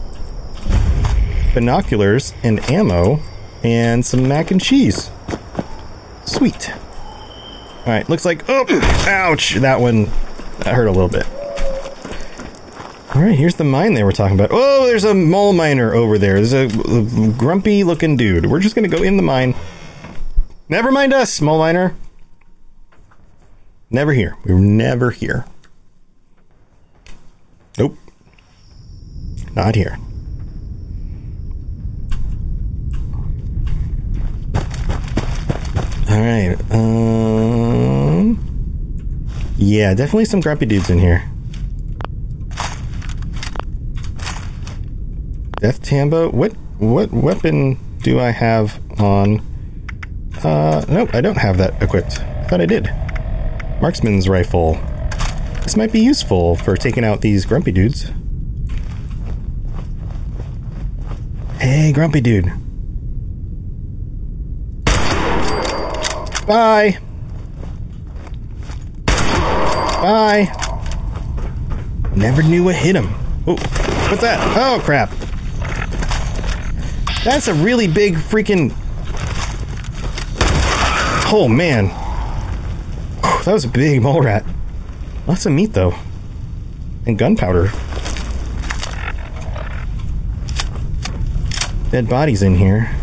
Binoculars 1.54 2.34
and 2.42 2.58
ammo 2.72 3.20
and 3.66 4.06
some 4.06 4.30
mac 4.30 4.50
and 4.50 4.62
cheese. 4.62 5.12
Sweet. 6.24 6.72
All 6.72 7.84
right, 7.88 8.08
looks 8.08 8.24
like 8.24 8.46
oh, 8.48 8.66
ouch! 9.06 9.56
That 9.56 9.82
one 9.82 10.06
that 10.60 10.74
hurt 10.74 10.88
a 10.88 10.92
little 10.92 11.10
bit. 11.10 11.28
All 13.14 13.22
right, 13.22 13.38
here's 13.38 13.56
the 13.56 13.66
mine 13.66 13.94
they 13.94 14.06
were 14.06 14.14
talking 14.14 14.40
about. 14.40 14.52
Oh, 14.54 14.86
there's 14.86 15.04
a 15.04 15.14
mole 15.14 15.52
miner 15.52 15.94
over 15.94 16.18
there. 16.18 16.42
There's 16.42 16.54
a, 16.54 17.32
grumpy 17.38 17.84
looking 17.84 18.16
dude. 18.16 18.46
We're 18.46 18.62
just 18.62 18.74
gonna 18.74 18.88
go 18.88 19.04
in 19.04 19.18
the 19.18 19.24
mine. 19.24 19.54
Never 20.70 20.94
mind 20.94 21.14
us, 21.14 21.42
mole 21.42 21.60
miner. 21.60 21.94
Never 23.90 24.14
here. 24.14 24.38
We 24.46 24.54
were 24.54 24.62
never 24.62 25.12
here. 25.12 25.46
Nope. 27.78 27.98
Not 29.56 29.76
here. 29.76 29.98
All 36.10 36.22
right. 36.22 36.56
Um. 36.72 38.40
Yeah, 39.58 39.94
definitely 39.94 40.26
some 40.26 40.42
grumpy 40.42 40.66
dudes 40.66 40.90
in 40.90 41.00
here. 41.00 41.30
Death 45.60 45.82
Tambo. 45.82 46.30
What 46.32 46.52
what 46.78 47.12
weapon 47.12 47.80
do 48.04 48.20
I 48.20 48.32
have 48.32 48.80
on? 49.00 49.42
Uh, 50.44 50.86
nope, 50.90 51.10
I 51.14 51.22
don't 51.22 51.38
have 51.38 51.58
that 51.58 51.82
equipped. 51.82 52.20
I 52.20 52.44
thought 52.44 52.62
I 52.62 52.66
did. 52.66 52.86
Marksman's 53.82 54.30
rifle. 54.30 54.74
This 55.64 55.76
might 55.76 55.92
be 55.92 56.02
useful 56.02 56.56
for 56.56 56.76
taking 56.76 57.04
out 57.04 57.22
these 57.22 57.46
grumpy 57.46 57.72
dudes. 57.72 58.12
Hey, 61.60 61.92
grumpy 61.94 62.22
dude. 62.22 62.52
Bye. 66.46 67.00
Bye. 69.06 70.52
Never 72.16 72.44
knew 72.44 72.64
what 72.66 72.76
hit 72.76 72.96
him. 72.96 73.10
Oh, 73.48 73.56
what's 74.10 74.22
that? 74.22 74.40
Oh, 74.56 74.80
crap. 74.84 75.12
That's 77.24 77.48
a 77.48 77.54
really 77.54 77.88
big 77.88 78.16
freaking. 78.16 78.72
Oh, 81.32 81.48
man. 81.48 81.88
That 83.46 83.54
was 83.54 83.66
a 83.66 83.68
big 83.68 84.02
mole 84.02 84.22
rat. 84.22 84.46
Lots 85.28 85.46
of 85.46 85.54
meat, 85.54 85.74
though. 85.74 85.96
And 87.08 87.18
gunpowder. 87.18 87.72
Dead 91.96 92.10
bodies 92.10 92.44
in 92.44 92.56
here. 92.56 92.94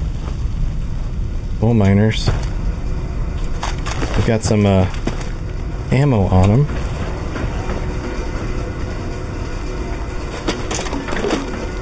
Coal 1.61 1.73
miners. 1.73 2.27
We've 4.17 4.27
got 4.27 4.43
some 4.43 4.67
uh, 4.67 4.85
ammo 5.91 6.25
on 6.25 6.51
them. 6.51 6.65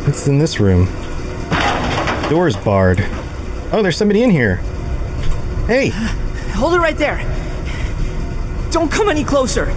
What's 0.04 0.28
in 0.28 0.38
this 0.38 0.60
room? 0.60 0.84
Door's 2.28 2.56
barred. 2.56 3.00
Oh, 3.72 3.80
there's 3.82 3.96
somebody 3.96 4.22
in 4.22 4.30
here. 4.30 4.58
Hey! 5.66 5.88
Hold 6.54 6.74
it 6.74 6.78
right 6.78 6.96
there. 6.96 7.18
Don't 8.70 8.88
come 8.88 9.08
any 9.08 9.24
closer. 9.24 9.68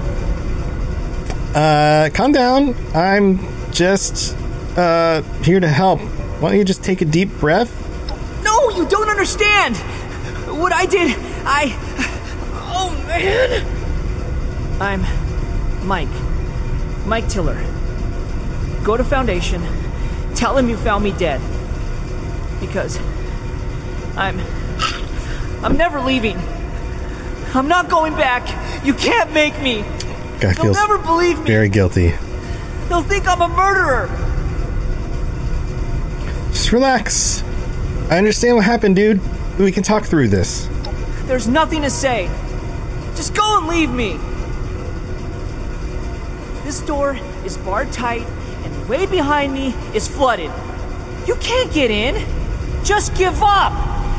Uh, 1.56 2.12
calm 2.14 2.32
down. 2.32 2.76
I'm 2.94 3.40
just, 3.72 4.38
uh, 4.78 5.24
here 5.42 5.60
to 5.60 5.68
help. 5.68 6.00
Why 6.44 6.50
don't 6.50 6.58
you 6.58 6.66
just 6.66 6.84
take 6.84 7.00
a 7.00 7.06
deep 7.06 7.30
breath? 7.40 7.72
No, 8.44 8.70
you 8.72 8.86
don't 8.90 9.08
understand. 9.08 9.78
What 10.60 10.74
I 10.74 10.86
did, 10.86 11.16
I. 11.46 11.74
Oh, 12.76 12.92
man. 13.08 14.82
I'm 14.82 15.88
Mike. 15.88 16.10
Mike 17.06 17.30
Tiller. 17.30 17.56
Go 18.84 18.98
to 18.98 19.06
Foundation. 19.06 19.64
Tell 20.36 20.58
him 20.58 20.68
you 20.68 20.76
found 20.76 21.06
me 21.06 21.14
dead. 21.14 21.40
Because. 22.60 23.00
I'm. 24.18 24.38
I'm 25.64 25.78
never 25.78 26.02
leaving. 26.02 26.38
I'm 27.54 27.70
not 27.70 27.88
going 27.88 28.16
back. 28.16 28.86
You 28.86 28.94
can't 28.94 29.32
make 29.32 29.58
me. 29.62 29.84
Guy 30.42 30.52
They'll 30.52 30.64
feels 30.64 30.76
never 30.76 30.98
believe 30.98 31.40
me. 31.40 31.46
very 31.46 31.70
guilty. 31.70 32.14
They'll 32.90 33.02
think 33.02 33.30
I'm 33.30 33.42
a 33.42 33.48
murderer. 33.48 34.10
Relax. 36.74 37.44
I 38.10 38.18
understand 38.18 38.56
what 38.56 38.66
happened, 38.66 38.96
dude. 38.96 39.22
We 39.60 39.72
can 39.72 39.84
talk 39.84 40.06
through 40.06 40.30
this. 40.30 40.68
There's 41.26 41.48
nothing 41.48 41.84
to 41.84 41.90
say. 41.92 42.26
Just 43.16 43.36
go 43.36 43.60
and 43.60 43.68
leave 43.68 43.92
me. 43.92 44.18
This 46.64 46.82
door 46.82 47.16
is 47.46 47.58
barred 47.58 47.92
tight, 47.92 48.26
and 48.26 48.90
way 48.90 49.06
behind 49.06 49.54
me 49.54 49.76
is 49.94 50.08
flooded. 50.08 50.50
You 51.28 51.36
can't 51.36 51.72
get 51.72 51.92
in. 51.92 52.16
Just 52.84 53.16
give 53.16 53.44
up 53.44 53.74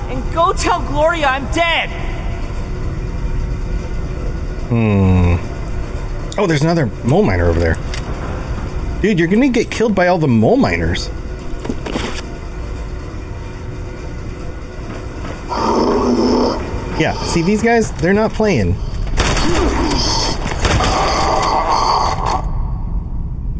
and 0.08 0.22
go 0.32 0.52
tell 0.52 0.80
Gloria 0.80 1.26
I'm 1.26 1.50
dead. 1.50 1.88
Hmm. 4.68 6.38
Oh, 6.38 6.46
there's 6.46 6.62
another 6.62 6.86
mole 7.02 7.24
miner 7.24 7.46
over 7.46 7.58
there. 7.58 7.74
Dude, 9.02 9.18
you're 9.18 9.26
gonna 9.26 9.48
get 9.48 9.72
killed 9.72 9.96
by 9.96 10.06
all 10.06 10.18
the 10.18 10.28
mole 10.28 10.56
miners. 10.56 11.10
Yeah, 16.98 17.12
see 17.24 17.42
these 17.42 17.62
guys? 17.62 17.90
They're 17.92 18.12
not 18.12 18.32
playing. 18.32 18.76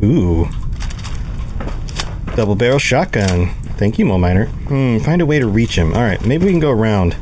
Ooh. 0.02 0.48
Double 2.36 2.54
barrel 2.54 2.78
shotgun. 2.78 3.48
Thank 3.76 3.98
you, 3.98 4.04
mole 4.04 4.18
miner. 4.18 4.46
Hmm, 4.46 4.98
find 4.98 5.20
a 5.20 5.26
way 5.26 5.40
to 5.40 5.48
reach 5.48 5.76
him. 5.76 5.92
Alright, 5.92 6.24
maybe 6.24 6.44
we 6.46 6.52
can 6.52 6.60
go 6.60 6.70
around. 6.70 7.16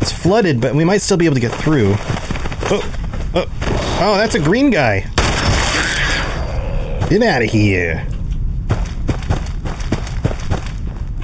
It's 0.00 0.12
flooded, 0.12 0.60
but 0.60 0.74
we 0.74 0.84
might 0.84 1.02
still 1.02 1.16
be 1.16 1.24
able 1.24 1.34
to 1.34 1.40
get 1.40 1.52
through. 1.52 1.94
Oh, 2.70 3.30
oh, 3.34 3.46
oh, 4.00 4.16
that's 4.16 4.34
a 4.34 4.40
green 4.40 4.70
guy. 4.70 5.00
Get 7.08 7.22
out 7.22 7.42
of 7.42 7.50
here. 7.50 8.06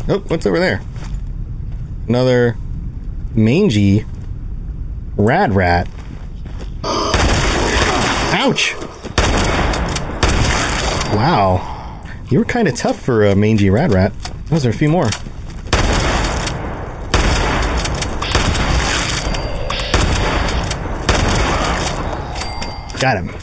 Oh, 0.09 0.19
what's 0.29 0.47
over 0.47 0.59
there? 0.59 0.81
Another 2.09 2.57
mangy 3.35 4.05
rad 5.17 5.55
rat. 5.55 5.89
Ouch! 6.85 8.75
Wow. 11.15 12.03
You 12.29 12.39
were 12.39 12.45
kind 12.45 12.69
of 12.69 12.75
tough 12.75 13.01
for 13.01 13.25
a 13.25 13.35
mangy 13.35 13.71
rad 13.71 13.93
rat. 13.93 14.13
Those 14.47 14.67
are 14.67 14.71
a 14.71 14.73
few 14.73 14.89
more. 14.89 15.09
Got 23.01 23.19
him. 23.19 23.35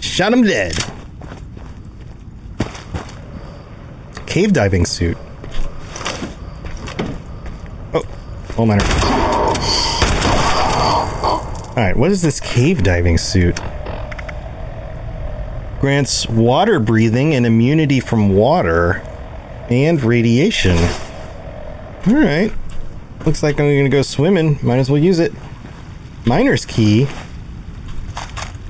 Shot 0.00 0.32
him 0.32 0.42
dead. 0.42 0.74
Cave 4.26 4.52
diving 4.52 4.84
suit. 4.84 5.16
Oh, 7.94 8.04
oh 8.58 8.66
miner. 8.66 8.84
Alright, 11.78 11.96
what 11.96 12.10
is 12.10 12.22
this 12.22 12.40
cave 12.40 12.82
diving 12.82 13.18
suit? 13.18 13.60
Grants 15.80 16.28
water 16.28 16.80
breathing 16.80 17.34
and 17.34 17.46
immunity 17.46 18.00
from 18.00 18.34
water 18.34 19.00
and 19.70 20.02
radiation. 20.02 20.76
Alright. 22.06 22.52
Looks 23.24 23.42
like 23.44 23.60
I'm 23.60 23.66
gonna 23.76 23.88
go 23.88 24.02
swimming. 24.02 24.58
Might 24.60 24.78
as 24.78 24.90
well 24.90 25.00
use 25.00 25.20
it. 25.20 25.32
Miner's 26.26 26.64
key. 26.64 27.06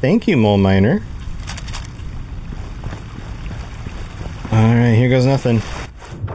Thank 0.01 0.29
you, 0.29 0.37
mole 0.37 0.59
miner. 0.59 1.03
Alright, 4.53 4.97
here 4.97 5.09
goes 5.09 5.25
nothing. 5.25 5.63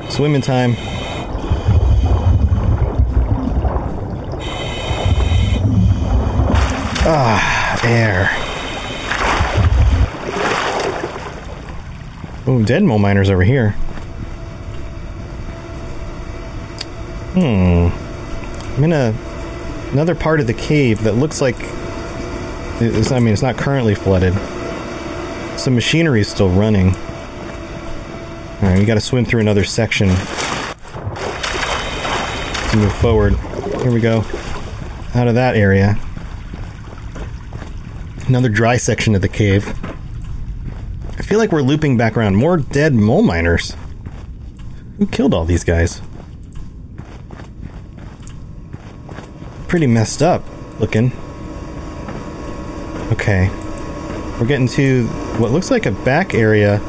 Swimming 0.09 0.41
time. 0.41 0.75
Ah, 7.05 7.79
air. 7.83 8.29
Oh, 12.47 12.63
dead 12.63 12.83
mole 12.83 12.97
miners 12.97 13.29
over 13.29 13.43
here. 13.43 13.71
Hmm. 17.33 17.89
I'm 18.77 18.83
in 18.85 18.93
a 18.93 19.13
another 19.91 20.15
part 20.15 20.39
of 20.39 20.47
the 20.47 20.53
cave 20.53 21.03
that 21.03 21.15
looks 21.15 21.41
like 21.41 21.57
it's, 22.79 23.11
I 23.11 23.19
mean, 23.19 23.33
it's 23.33 23.41
not 23.41 23.57
currently 23.57 23.95
flooded. 23.95 24.33
Some 25.59 25.75
machinery 25.75 26.21
is 26.21 26.29
still 26.29 26.49
running. 26.49 26.95
All 26.95 28.69
right, 28.69 28.79
we 28.79 28.85
got 28.85 28.95
to 28.95 29.01
swim 29.01 29.25
through 29.25 29.41
another 29.41 29.65
section 29.65 30.07
to 32.69 32.77
move 32.77 32.93
forward. 32.95 33.35
Here 33.81 33.91
we 33.91 33.99
go. 33.99 34.23
Out 35.15 35.27
of 35.27 35.35
that 35.35 35.55
area. 35.55 35.99
Another 38.33 38.49
dry 38.49 38.77
section 38.77 39.13
of 39.13 39.21
the 39.21 39.29
cave. 39.29 39.67
I 41.19 41.21
feel 41.21 41.37
like 41.37 41.51
we're 41.51 41.61
looping 41.61 41.97
back 41.97 42.17
around. 42.17 42.35
More 42.35 42.57
dead 42.57 42.95
mole 42.95 43.21
miners. 43.21 43.75
Who 44.97 45.05
killed 45.05 45.35
all 45.35 45.45
these 45.45 45.63
guys? 45.63 46.01
Pretty 49.67 49.85
messed 49.85 50.23
up 50.23 50.43
looking. 50.79 51.11
Okay. 53.11 53.49
We're 54.39 54.47
getting 54.47 54.67
to 54.69 55.05
what 55.37 55.51
looks 55.51 55.69
like 55.69 55.85
a 55.85 55.91
back 55.91 56.33
area 56.33 56.79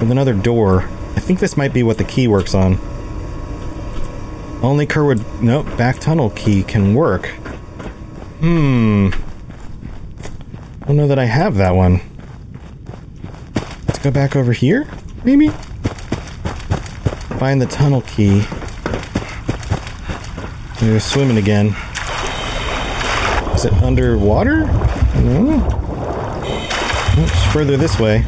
with 0.00 0.10
another 0.10 0.32
door. 0.32 0.84
I 1.16 1.20
think 1.20 1.38
this 1.38 1.58
might 1.58 1.74
be 1.74 1.82
what 1.82 1.98
the 1.98 2.04
key 2.04 2.28
works 2.28 2.54
on. 2.54 2.78
Only 4.62 4.86
Kerwood. 4.86 5.22
Nope, 5.42 5.66
back 5.76 5.98
tunnel 5.98 6.30
key 6.30 6.62
can 6.62 6.94
work. 6.94 7.26
Hmm. 8.40 9.10
I 10.86 10.88
don't 10.90 10.98
know 10.98 11.08
that 11.08 11.18
I 11.18 11.24
have 11.24 11.56
that 11.56 11.74
one. 11.74 12.00
Let's 13.88 13.98
go 13.98 14.12
back 14.12 14.36
over 14.36 14.52
here, 14.52 14.86
maybe? 15.24 15.48
Find 17.40 17.60
the 17.60 17.66
tunnel 17.66 18.02
key. 18.02 18.44
We're 20.80 21.00
swimming 21.00 21.38
again. 21.38 21.74
Is 23.56 23.64
it 23.64 23.72
underwater? 23.82 24.66
No. 25.16 25.60
It's 27.18 27.52
further 27.52 27.76
this 27.76 27.98
way. 27.98 28.20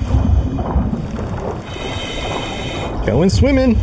Going 3.07 3.31
swimming. 3.31 3.77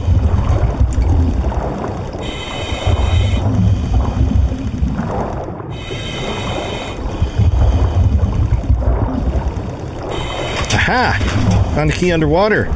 Aha! 10.97 11.73
Found 11.75 11.91
a 11.91 11.93
key 11.93 12.13
underwater. 12.13 12.67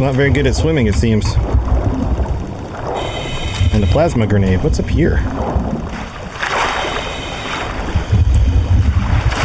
Not 0.00 0.14
very 0.14 0.30
good 0.30 0.46
at 0.46 0.54
swimming, 0.54 0.86
it 0.86 0.94
seems. 0.94 1.26
And 3.74 3.82
a 3.82 3.88
plasma 3.88 4.28
grenade. 4.28 4.62
What's 4.62 4.78
up 4.78 4.86
here? 4.86 5.16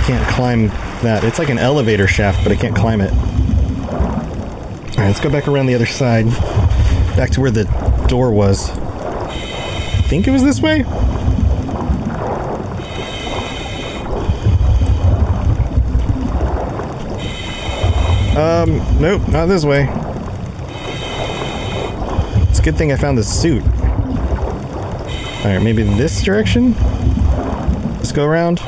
Can't 0.06 0.28
climb 0.36 0.68
that. 1.02 1.24
It's 1.24 1.40
like 1.40 1.50
an 1.50 1.58
elevator 1.58 2.06
shaft, 2.06 2.44
but 2.44 2.52
I 2.52 2.56
can't 2.56 2.76
climb 2.76 3.02
it. 3.02 3.12
Alright, 4.92 4.98
let's 4.98 5.20
go 5.20 5.32
back 5.32 5.48
around 5.48 5.66
the 5.66 5.74
other 5.74 5.88
side. 5.88 6.28
Back 7.18 7.32
to 7.32 7.42
where 7.42 7.50
the 7.50 7.64
door 8.08 8.32
was. 8.32 8.70
I 8.70 10.04
think 10.08 10.28
it 10.28 10.32
was 10.32 10.44
this 10.44 10.62
way? 10.62 10.86
Nope, 19.00 19.28
not 19.30 19.48
this 19.48 19.66
way. 19.66 19.88
It's 22.50 22.60
a 22.60 22.62
good 22.62 22.78
thing 22.78 22.92
I 22.92 22.96
found 22.96 23.18
the 23.18 23.24
suit. 23.24 23.64
Alright, 25.46 25.62
maybe 25.62 25.84
this 25.84 26.24
direction? 26.24 26.74
Let's 27.98 28.12
go 28.12 28.26
around. 28.26 28.60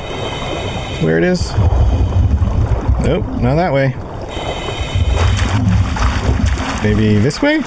Where 1.02 1.18
it 1.18 1.24
is? 1.24 1.50
Nope, 3.02 3.26
not 3.40 3.56
that 3.56 3.72
way. 3.72 3.94
Maybe 6.82 7.18
this 7.18 7.42
way? 7.42 7.58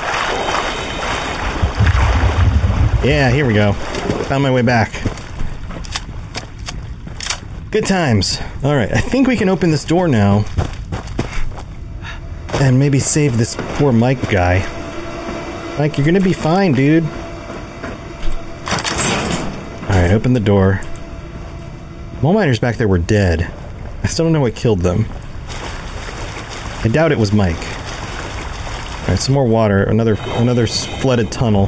Yeah, 3.03 3.29
here 3.31 3.45
we 3.45 3.53
go. 3.53 3.73
Found 3.73 4.43
my 4.43 4.51
way 4.51 4.61
back. 4.61 4.91
Good 7.71 7.85
times. 7.85 8.39
Alright, 8.63 8.93
I 8.93 8.99
think 8.99 9.27
we 9.27 9.35
can 9.35 9.49
open 9.49 9.71
this 9.71 9.83
door 9.83 10.07
now. 10.07 10.45
And 12.61 12.77
maybe 12.77 12.99
save 12.99 13.39
this 13.39 13.57
poor 13.57 13.91
Mike 13.91 14.29
guy. 14.29 14.59
Mike, 15.79 15.97
you're 15.97 16.05
gonna 16.05 16.21
be 16.21 16.31
fine, 16.31 16.73
dude. 16.73 17.03
Alright, 19.85 20.11
open 20.11 20.33
the 20.33 20.39
door. 20.39 20.79
Mole 22.21 22.33
miners 22.33 22.59
back 22.59 22.77
there 22.77 22.87
were 22.87 22.99
dead. 22.99 23.51
I 24.03 24.07
still 24.07 24.25
don't 24.25 24.31
know 24.31 24.41
what 24.41 24.53
killed 24.55 24.81
them. 24.81 25.07
I 26.83 26.89
doubt 26.91 27.11
it 27.11 27.17
was 27.17 27.33
Mike. 27.33 27.57
Alright, 29.01 29.17
some 29.17 29.33
more 29.33 29.47
water. 29.47 29.83
Another 29.83 30.15
another 30.37 30.67
flooded 30.67 31.31
tunnel. 31.31 31.65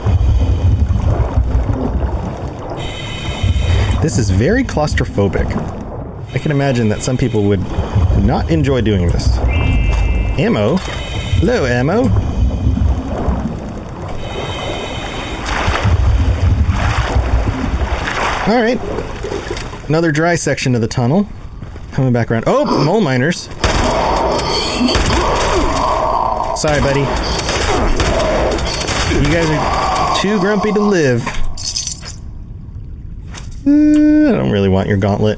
This 4.04 4.20
is 4.20 4.30
very 4.30 4.64
claustrophobic. 4.64 5.48
I 6.36 6.38
can 6.38 6.52
imagine 6.52 6.88
that 6.90 7.02
some 7.02 7.18
people 7.18 7.46
would 7.46 7.62
not 8.24 8.52
enjoy 8.52 8.82
doing 8.82 9.08
this. 9.08 9.40
Ammo? 10.38 10.78
Hello, 10.78 11.66
ammo. 11.68 12.06
Alright. 18.52 18.80
Another 19.88 20.12
dry 20.12 20.34
section 20.34 20.74
of 20.74 20.82
the 20.82 20.88
tunnel. 20.88 21.28
Coming 21.92 22.12
back 22.14 22.32
around. 22.32 22.46
Oh, 22.48 22.84
mole 22.84 23.00
miners. 23.00 23.42
Sorry, 26.60 26.82
buddy. 26.82 27.02
You 29.20 29.32
guys 29.32 29.48
are 29.52 30.20
too 30.20 30.40
grumpy 30.40 30.72
to 30.72 30.80
live. 30.80 31.22
Uh, 33.68 34.30
I 34.30 34.32
don't 34.32 34.52
really 34.52 34.70
want 34.70 34.88
your 34.88 34.98
gauntlet, 34.98 35.38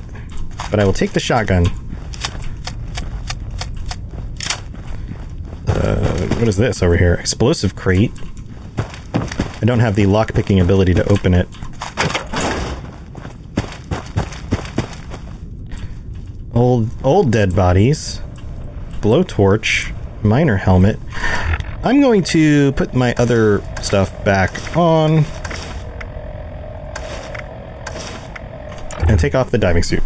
but 0.72 0.80
I 0.80 0.86
will 0.86 0.94
take 0.94 1.12
the 1.12 1.20
shotgun. 1.20 1.66
What 6.46 6.50
is 6.50 6.58
this 6.58 6.84
over 6.84 6.96
here? 6.96 7.16
Explosive 7.16 7.76
crate. 7.76 8.12
I 8.78 9.66
don't 9.66 9.80
have 9.80 9.96
the 9.96 10.04
lockpicking 10.04 10.62
ability 10.62 10.94
to 10.94 11.12
open 11.12 11.34
it. 11.34 11.48
Old, 16.54 16.92
old 17.04 17.32
dead 17.32 17.56
bodies. 17.56 18.22
Blowtorch. 19.02 19.92
Miner 20.24 20.58
helmet. 20.58 21.00
I'm 21.84 22.00
going 22.00 22.24
to 22.26 22.74
put 22.74 22.94
my 22.94 23.16
other 23.16 23.64
stuff 23.82 24.24
back 24.24 24.78
on. 24.78 25.26
And 29.08 29.20
take 29.20 29.34
off 29.34 29.50
the 29.50 29.58
diving 29.58 29.82
suit. 29.82 30.04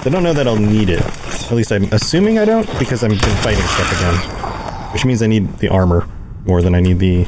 I 0.00 0.08
don't 0.08 0.24
know 0.24 0.32
that 0.32 0.48
I'll 0.48 0.56
need 0.56 0.90
it. 0.90 1.00
At 1.00 1.52
least 1.52 1.70
I'm 1.70 1.84
assuming 1.92 2.40
I 2.40 2.44
don't, 2.44 2.66
because 2.80 3.04
I've 3.04 3.10
been 3.10 3.20
fighting 3.20 3.62
stuff 3.62 3.92
again. 3.92 4.33
Which 4.94 5.04
means 5.04 5.20
I 5.20 5.26
need 5.26 5.58
the 5.58 5.68
armor 5.68 6.08
more 6.46 6.62
than 6.62 6.74
I 6.74 6.80
need 6.80 6.98
the 6.98 7.26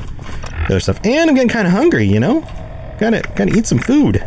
other 0.65 0.81
stuff. 0.81 0.99
And 1.05 1.29
I'm 1.29 1.35
getting 1.37 1.51
kind 1.51 1.67
of 1.67 1.73
hungry, 1.73 2.07
you 2.07 2.21
know? 2.21 2.41
Gotta, 2.99 3.23
gotta 3.35 3.55
eat 3.55 3.67
some 3.67 3.79
food. 3.79 4.27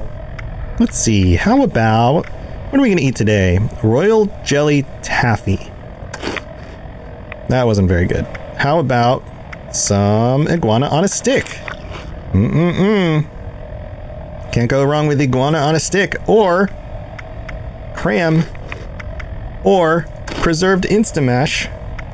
Let's 0.80 0.98
see, 0.98 1.36
how 1.36 1.64
about... 1.64 2.28
What 2.70 2.78
are 2.78 2.82
we 2.84 2.90
gonna 2.90 3.02
eat 3.02 3.16
today? 3.16 3.58
Royal 3.84 4.28
Jelly 4.46 4.84
Taffy. 5.02 5.58
That 7.50 7.66
wasn't 7.66 7.88
very 7.88 8.06
good. 8.06 8.26
How 8.58 8.78
about 8.78 9.24
some 9.74 10.48
iguana 10.48 10.88
on 10.88 11.04
a 11.04 11.08
stick? 11.08 11.46
Mm-mm-mm. 12.34 13.24
Can't 14.52 14.70
go 14.70 14.84
wrong 14.84 15.08
with 15.08 15.20
iguana 15.20 15.58
on 15.58 15.74
a 15.74 15.80
stick. 15.80 16.16
Or 16.28 16.70
cram. 17.96 18.44
Or 19.64 20.06
preserved 20.28 20.84
Instamash. 20.84 21.68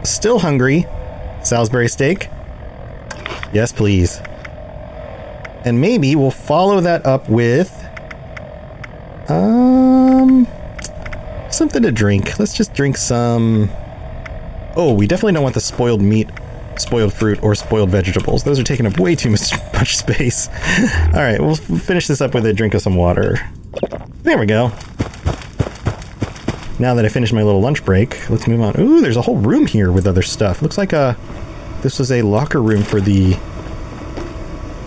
Still 0.05 0.39
hungry. 0.39 0.86
Salisbury 1.45 1.87
steak. 1.87 2.29
Yes, 3.53 3.71
please. 3.71 4.19
And 5.63 5.79
maybe 5.79 6.15
we'll 6.15 6.31
follow 6.31 6.81
that 6.81 7.05
up 7.05 7.29
with 7.29 7.71
um 9.29 10.47
something 11.49 11.81
to 11.81 11.91
drink. 11.91 12.37
Let's 12.39 12.53
just 12.53 12.73
drink 12.73 12.97
some 12.97 13.69
Oh, 14.77 14.93
we 14.93 15.07
definitely 15.07 15.33
don't 15.33 15.43
want 15.43 15.55
the 15.55 15.61
spoiled 15.61 16.01
meat, 16.01 16.29
spoiled 16.77 17.13
fruit, 17.13 17.41
or 17.41 17.55
spoiled 17.55 17.89
vegetables. 17.89 18.43
Those 18.43 18.59
are 18.59 18.63
taking 18.63 18.85
up 18.85 18.99
way 18.99 19.15
too 19.15 19.29
much, 19.31 19.53
much 19.73 19.95
space. 19.95 20.49
All 21.13 21.21
right, 21.21 21.39
we'll 21.39 21.55
finish 21.55 22.07
this 22.07 22.19
up 22.19 22.33
with 22.33 22.45
a 22.45 22.53
drink 22.53 22.73
of 22.73 22.81
some 22.81 22.95
water. 22.95 23.37
There 24.23 24.37
we 24.37 24.45
go. 24.45 24.71
Now 26.78 26.93
that 26.95 27.05
I 27.05 27.09
finished 27.09 27.32
my 27.32 27.41
little 27.41 27.61
lunch 27.61 27.86
break, 27.86 28.30
let's 28.30 28.47
move 28.47 28.59
on. 28.59 28.80
Ooh, 28.80 28.99
there's 28.99 29.15
a 29.15 29.21
whole 29.21 29.38
room 29.38 29.65
here 29.65 29.91
with 29.91 30.05
other 30.05 30.21
stuff. 30.21 30.61
Looks 30.61 30.78
like 30.78 30.91
a 30.91 31.17
this 31.82 31.99
was 31.99 32.11
a 32.11 32.21
locker 32.21 32.61
room 32.61 32.84
for 32.84 32.99
the 32.99 33.34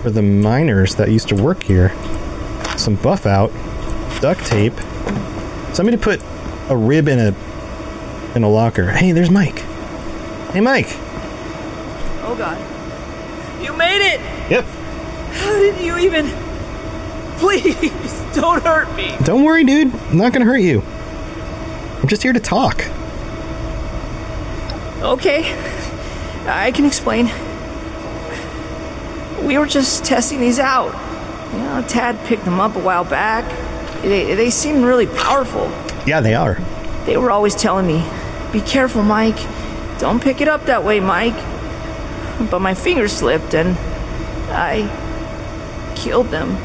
for 0.03 0.11
the 0.11 0.21
miners 0.21 0.97
that 0.97 1.11
used 1.11 1.29
to 1.29 1.35
work 1.35 1.63
here. 1.63 1.95
Some 2.77 2.97
Buffout, 2.97 3.51
duct 4.21 4.45
tape. 4.45 4.75
Somebody 5.73 5.97
put 5.97 6.21
a 6.69 6.77
rib 6.77 7.09
in 7.09 7.19
a 7.19 7.35
in 8.37 8.43
a 8.43 8.51
locker. 8.51 8.91
Hey, 8.91 9.13
there's 9.13 9.31
Mike. 9.31 9.61
Hey, 10.53 10.61
Mike. 10.61 10.89
Oh 12.23 12.35
god. 12.37 12.59
You 13.63 13.73
made 13.77 14.03
it! 14.03 14.21
Yep. 14.51 14.65
How 14.65 15.53
did 15.53 15.81
you 15.81 15.97
even. 15.99 16.27
Please, 17.39 17.91
don't 18.35 18.63
hurt 18.63 18.95
me! 18.95 19.17
Don't 19.25 19.43
worry, 19.43 19.65
dude. 19.65 19.95
I'm 19.95 20.19
not 20.19 20.33
gonna 20.35 20.45
hurt 20.45 20.59
you. 20.59 20.83
I'm 22.09 22.11
just 22.11 22.23
here 22.23 22.33
to 22.33 22.41
talk. 22.41 22.87
Okay. 25.03 25.43
I 26.47 26.73
can 26.73 26.87
explain. 26.87 27.27
We 29.47 29.59
were 29.59 29.67
just 29.67 30.07
testing 30.07 30.41
these 30.41 30.59
out. 30.59 30.95
You 31.53 31.59
know, 31.59 31.85
Tad 31.87 32.19
picked 32.25 32.47
them 32.47 32.61
up 32.61 32.77
a 32.77 32.79
while 32.79 33.05
back. 33.05 33.45
They, 34.01 34.35
they 34.35 34.49
seem 34.49 34.85
really 34.85 35.07
powerful. 35.07 35.71
Yeah, 36.07 36.23
they 36.23 36.35
are. 36.35 36.55
They 37.05 37.19
were 37.19 37.31
always 37.31 37.55
telling 37.55 37.87
me, 37.87 38.03
be 38.55 38.63
careful, 38.63 39.03
Mike. 39.03 39.37
Don't 39.99 40.23
pick 40.23 40.41
it 40.41 40.49
up 40.49 40.65
that 40.65 40.85
way, 40.85 41.01
Mike. 41.01 41.37
But 42.51 42.61
my 42.61 42.73
finger 42.73 43.09
slipped 43.09 43.55
and 43.55 43.77
I 44.49 44.89
killed 45.95 46.29
them. 46.29 46.57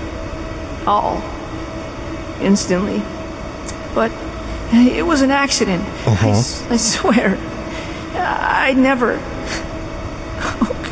All. 0.87 1.21
Instantly. 2.39 3.03
But 3.93 4.09
it 4.73 5.05
was 5.05 5.21
an 5.21 5.31
accident. 5.31 5.83
Uh-huh. 6.07 6.27
I 6.27 6.31
s- 6.31 6.71
I, 6.71 6.77
swear. 6.77 7.37
I 8.15 8.73
never. 8.73 9.19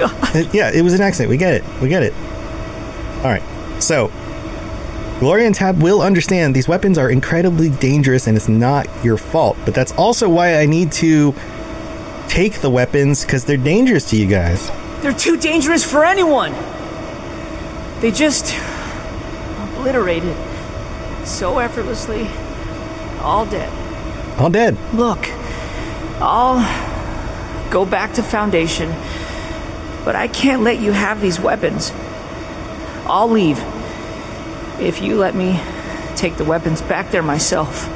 Uh, 0.04 0.44
yeah, 0.54 0.72
it 0.74 0.82
was 0.82 0.94
an 0.94 1.02
accident. 1.02 1.30
We 1.30 1.38
get 1.38 1.54
it. 1.54 1.64
We 1.82 1.90
get 1.90 2.02
it. 2.04 2.14
All 3.18 3.26
right. 3.30 3.44
So, 3.80 4.12
Gloria 5.20 5.46
and 5.46 5.54
Tab 5.54 5.82
will 5.84 6.02
understand 6.02 6.56
these 6.56 6.68
weapons 6.68 6.98
are 6.98 7.12
incredibly 7.12 7.70
dangerous 7.70 8.26
and 8.28 8.36
it's 8.36 8.48
not 8.48 8.88
your 9.04 9.18
fault. 9.18 9.58
But 9.66 9.76
that's 9.76 9.92
also 9.94 10.28
why 10.30 10.58
I 10.60 10.66
need 10.66 10.92
to 10.94 11.36
take 12.30 12.62
the 12.62 12.70
weapons 12.70 13.24
because 13.24 13.46
they're 13.46 13.58
dangerous 13.58 14.10
to 14.12 14.16
you 14.18 14.26
guys. 14.26 14.72
They're 15.02 15.14
too 15.14 15.38
dangerous 15.38 15.84
for 15.90 16.04
anyone. 16.06 16.54
They 18.02 18.10
just 18.12 18.56
obliterated 19.62 20.36
so 21.28 21.60
effortlessly. 21.60 22.28
All 23.22 23.46
dead. 23.46 23.72
All 24.40 24.50
dead. 24.50 24.78
Look, 24.94 25.30
I'll 26.20 26.62
go 27.70 27.86
back 27.86 28.14
to 28.14 28.24
Foundation, 28.24 28.90
but 30.04 30.16
I 30.16 30.28
can't 30.28 30.64
let 30.64 30.80
you 30.80 30.92
have 30.92 31.22
these 31.22 31.40
weapons. 31.40 31.92
I'll 33.06 33.30
leave 33.30 33.60
if 34.80 35.02
you 35.02 35.18
let 35.18 35.36
me 35.36 35.60
take 36.16 36.38
the 36.38 36.46
weapons 36.46 36.82
back 36.82 37.12
there 37.12 37.24
myself. 37.24 37.88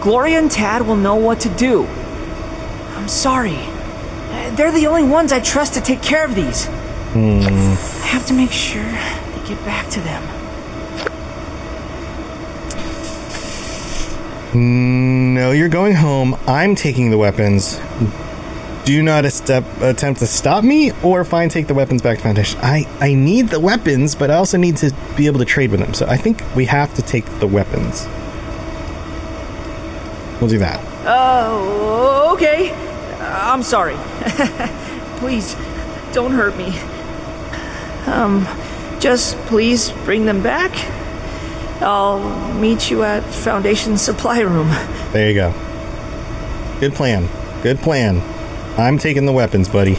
Gloria 0.00 0.38
and 0.38 0.50
Tad 0.50 0.86
will 0.86 0.96
know 0.96 1.16
what 1.16 1.40
to 1.40 1.48
do. 1.50 1.86
I'm 2.96 3.08
sorry. 3.08 3.58
They're 4.56 4.72
the 4.72 4.86
only 4.86 5.04
ones 5.04 5.32
I 5.32 5.40
trust 5.40 5.74
to 5.74 5.80
take 5.80 6.02
care 6.02 6.24
of 6.24 6.34
these. 6.34 6.66
Hmm. 7.12 7.40
I 7.42 8.06
have 8.06 8.26
to 8.26 8.34
make 8.34 8.50
sure 8.50 8.82
they 8.82 9.48
get 9.48 9.62
back 9.64 9.88
to 9.90 10.00
them. 10.00 10.39
No, 14.54 15.52
you're 15.52 15.68
going 15.68 15.94
home. 15.94 16.36
I'm 16.48 16.74
taking 16.74 17.10
the 17.10 17.18
weapons. 17.18 17.78
Do 18.84 19.00
not 19.00 19.24
step, 19.26 19.64
attempt 19.80 20.18
to 20.20 20.26
stop 20.26 20.64
me 20.64 20.90
or 21.02 21.24
fine, 21.24 21.48
take 21.48 21.68
the 21.68 21.74
weapons 21.74 22.02
back 22.02 22.16
to 22.16 22.24
Foundation. 22.24 22.58
I, 22.60 22.88
I 22.98 23.14
need 23.14 23.48
the 23.48 23.60
weapons, 23.60 24.16
but 24.16 24.28
I 24.28 24.34
also 24.34 24.58
need 24.58 24.76
to 24.78 24.92
be 25.16 25.26
able 25.26 25.38
to 25.38 25.44
trade 25.44 25.70
with 25.70 25.78
them. 25.78 25.94
So 25.94 26.06
I 26.06 26.16
think 26.16 26.42
we 26.56 26.64
have 26.64 26.92
to 26.94 27.02
take 27.02 27.26
the 27.38 27.46
weapons. 27.46 28.06
We'll 30.40 30.50
do 30.50 30.58
that. 30.58 30.80
Oh, 31.06 32.32
okay. 32.34 32.72
I'm 33.20 33.62
sorry. 33.62 33.94
please, 35.18 35.54
don't 36.12 36.32
hurt 36.32 36.56
me. 36.56 36.76
Um, 38.06 38.48
just 38.98 39.36
please 39.46 39.92
bring 40.04 40.24
them 40.24 40.42
back. 40.42 40.72
I'll 41.82 42.54
meet 42.54 42.90
you 42.90 43.02
at 43.04 43.22
Foundation 43.22 43.96
Supply 43.96 44.40
Room. 44.40 44.68
There 45.12 45.28
you 45.28 45.34
go. 45.34 45.52
Good 46.78 46.94
plan. 46.94 47.28
Good 47.62 47.78
plan. 47.78 48.20
I'm 48.78 48.98
taking 48.98 49.26
the 49.26 49.32
weapons, 49.32 49.68
buddy. 49.68 49.98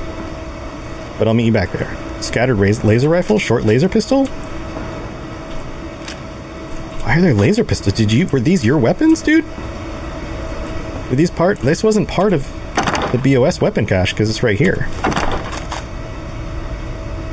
But 1.18 1.28
I'll 1.28 1.34
meet 1.34 1.46
you 1.46 1.52
back 1.52 1.72
there. 1.72 1.96
Scattered 2.22 2.58
laser 2.58 3.10
rifle, 3.10 3.40
short 3.40 3.64
laser 3.64 3.90
pistol. 3.90 4.28
Why 7.04 7.18
are 7.18 7.22
there 7.22 7.34
laser 7.34 7.64
pistols? 7.64 7.94
Did 7.94 8.12
you 8.12 8.28
were 8.28 8.40
these 8.40 8.64
your 8.64 8.78
weapons, 8.78 9.22
dude? 9.22 9.44
Were 11.10 11.16
these 11.16 11.32
part? 11.32 11.60
This 11.60 11.84
wasn't 11.84 12.08
part 12.08 12.32
of 12.32 12.44
the 13.12 13.18
BOS 13.18 13.60
weapon 13.60 13.86
cache 13.86 14.14
because 14.14 14.30
it's 14.30 14.44
right 14.44 14.58
here. 14.58 14.88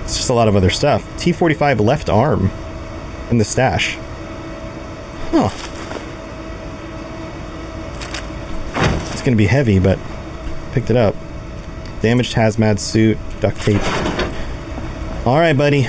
It's 0.05 0.17
just 0.17 0.31
a 0.31 0.35
lot 0.35 0.49
of 0.49 0.57
other 0.57 0.71
stuff. 0.71 1.05
T45 1.19 1.81
left 1.81 2.09
arm 2.09 2.51
in 3.31 3.39
the 3.39 3.45
stash. 3.45 3.99
Huh. 5.31 5.51
It's 9.13 9.23
gonna 9.23 9.37
be 9.37 9.47
heavy, 9.47 9.79
but 9.79 9.99
picked 10.73 10.91
it 10.91 10.97
up. 10.97 11.15
Damaged 12.01 12.35
hazmat 12.35 12.79
suit, 12.79 13.19
duct 13.41 13.61
tape. 13.61 13.83
All 15.27 15.39
right, 15.39 15.57
buddy. 15.57 15.83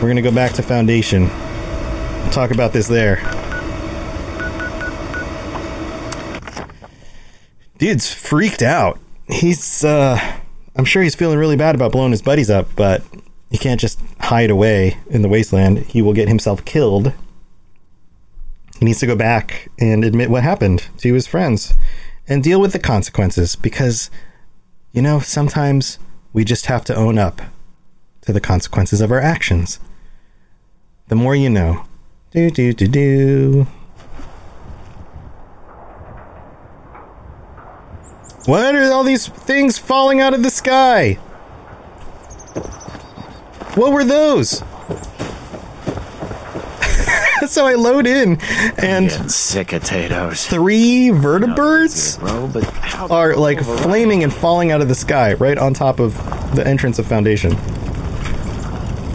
We're 0.00 0.08
gonna 0.08 0.22
go 0.22 0.30
back 0.30 0.52
to 0.52 0.62
Foundation. 0.62 1.28
We'll 1.28 2.32
talk 2.32 2.50
about 2.50 2.72
this 2.72 2.88
there. 2.88 3.16
Dude's 7.78 8.12
freaked 8.12 8.62
out. 8.62 8.98
He's, 9.26 9.82
uh, 9.84 10.18
I'm 10.76 10.84
sure 10.84 11.02
he's 11.02 11.14
feeling 11.14 11.38
really 11.38 11.56
bad 11.56 11.74
about 11.74 11.92
blowing 11.92 12.12
his 12.12 12.22
buddies 12.22 12.50
up, 12.50 12.68
but 12.76 13.02
he 13.50 13.58
can't 13.58 13.80
just 13.80 13.98
hide 14.20 14.50
away 14.50 14.98
in 15.10 15.22
the 15.22 15.28
wasteland. 15.28 15.78
He 15.78 16.02
will 16.02 16.12
get 16.12 16.28
himself 16.28 16.64
killed. 16.64 17.12
He 18.84 18.88
needs 18.88 19.00
to 19.00 19.06
go 19.06 19.16
back 19.16 19.70
and 19.78 20.04
admit 20.04 20.28
what 20.28 20.42
happened 20.42 20.88
to 20.98 21.14
his 21.14 21.26
friends 21.26 21.72
and 22.28 22.44
deal 22.44 22.60
with 22.60 22.74
the 22.74 22.78
consequences 22.78 23.56
because, 23.56 24.10
you 24.92 25.00
know, 25.00 25.20
sometimes 25.20 25.98
we 26.34 26.44
just 26.44 26.66
have 26.66 26.84
to 26.84 26.94
own 26.94 27.16
up 27.16 27.40
to 28.20 28.32
the 28.34 28.42
consequences 28.42 29.00
of 29.00 29.10
our 29.10 29.22
actions. 29.22 29.80
The 31.08 31.14
more 31.14 31.34
you 31.34 31.48
know. 31.48 31.86
Do, 32.32 32.50
do, 32.50 32.74
do, 32.74 32.86
do. 32.86 33.66
What 38.44 38.74
are 38.74 38.92
all 38.92 39.02
these 39.02 39.28
things 39.28 39.78
falling 39.78 40.20
out 40.20 40.34
of 40.34 40.42
the 40.42 40.50
sky? 40.50 41.14
What 43.76 43.92
were 43.92 44.04
those? 44.04 44.62
so 47.48 47.66
I 47.66 47.74
load 47.74 48.06
in, 48.06 48.40
and 48.78 49.10
sick 49.30 49.72
of 49.72 49.82
potatoes. 49.82 50.46
Three 50.46 51.10
vertebrates 51.10 52.16
bro, 52.18 52.48
but 52.48 52.64
how 52.64 53.06
are 53.08 53.36
like 53.36 53.60
flaming 53.60 54.22
and 54.22 54.32
falling 54.32 54.70
out 54.70 54.80
of 54.80 54.88
the 54.88 54.94
sky 54.94 55.34
right 55.34 55.58
on 55.58 55.74
top 55.74 56.00
of 56.00 56.14
the 56.54 56.66
entrance 56.66 56.98
of 56.98 57.06
Foundation. 57.06 57.54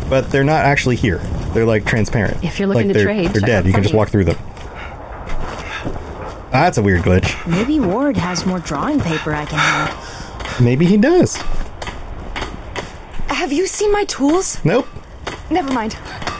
But 0.10 0.32
they're 0.32 0.44
not 0.44 0.66
actually 0.66 0.96
here. 0.96 1.20
They're 1.54 1.66
like 1.66 1.86
transparent. 1.86 2.44
If 2.44 2.60
you're 2.60 2.68
looking 2.68 2.88
like 2.88 2.94
to 2.98 3.04
they're, 3.04 3.06
trade, 3.06 3.28
they're 3.28 3.42
check 3.42 3.48
dead. 3.48 3.60
out 3.60 3.66
You 3.66 3.74
can 3.74 3.84
just 3.84 3.94
Freddy. 3.94 3.98
walk 3.98 4.10
through 4.10 4.26
them. 4.26 4.38
That's 6.52 6.78
a 6.80 6.82
weird 6.82 7.02
glitch. 7.04 7.48
Maybe 7.48 7.80
Ward 7.80 8.18
has 8.18 8.46
more 8.46 8.60
drawing 8.60 9.00
paper 9.00 9.34
I 9.34 9.46
can 9.46 9.60
have. 9.60 10.62
Maybe 10.62 10.86
he 10.86 10.98
does. 10.98 11.38
Have 13.28 13.54
you 13.54 13.68
seen 13.68 13.92
my 13.92 14.04
tools? 14.06 14.64
Nope. 14.66 14.88
Never 15.52 15.72
mind. 15.72 15.96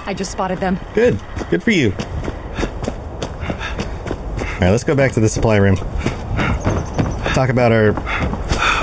I 0.06 0.14
just 0.16 0.32
spotted 0.32 0.60
them. 0.60 0.80
Good. 0.96 1.20
Good 1.50 1.64
for 1.64 1.72
you. 1.72 1.94
All 4.60 4.66
right, 4.66 4.72
let's 4.72 4.84
go 4.84 4.94
back 4.94 5.14
to 5.14 5.20
the 5.20 5.30
supply 5.30 5.58
room. 5.58 5.78
Talk 7.34 7.50
about 7.50 7.72
our 7.72 7.98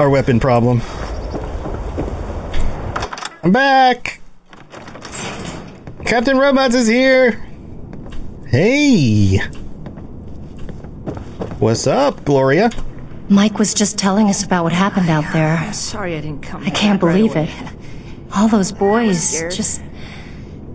our 0.00 0.10
weapon 0.10 0.40
problem. 0.40 0.80
I'm 3.42 3.52
back. 3.52 4.20
Captain 6.04 6.38
Robots 6.38 6.74
is 6.74 6.88
here. 6.88 7.32
Hey. 8.48 9.38
What's 11.58 11.86
up, 11.86 12.24
Gloria? 12.24 12.70
Mike 13.28 13.58
was 13.58 13.74
just 13.74 13.98
telling 13.98 14.28
us 14.28 14.42
about 14.44 14.64
what 14.64 14.72
happened 14.72 15.08
out 15.08 15.24
there. 15.32 15.56
I'm 15.56 15.72
sorry 15.72 16.16
I 16.16 16.20
didn't 16.20 16.42
come. 16.42 16.62
I 16.64 16.70
can't 16.70 17.00
back 17.00 17.06
right 17.08 17.14
believe 17.16 17.32
away. 17.36 17.44
it. 17.44 17.72
All 18.34 18.48
those 18.48 18.72
boys, 18.72 19.40
just. 19.54 19.82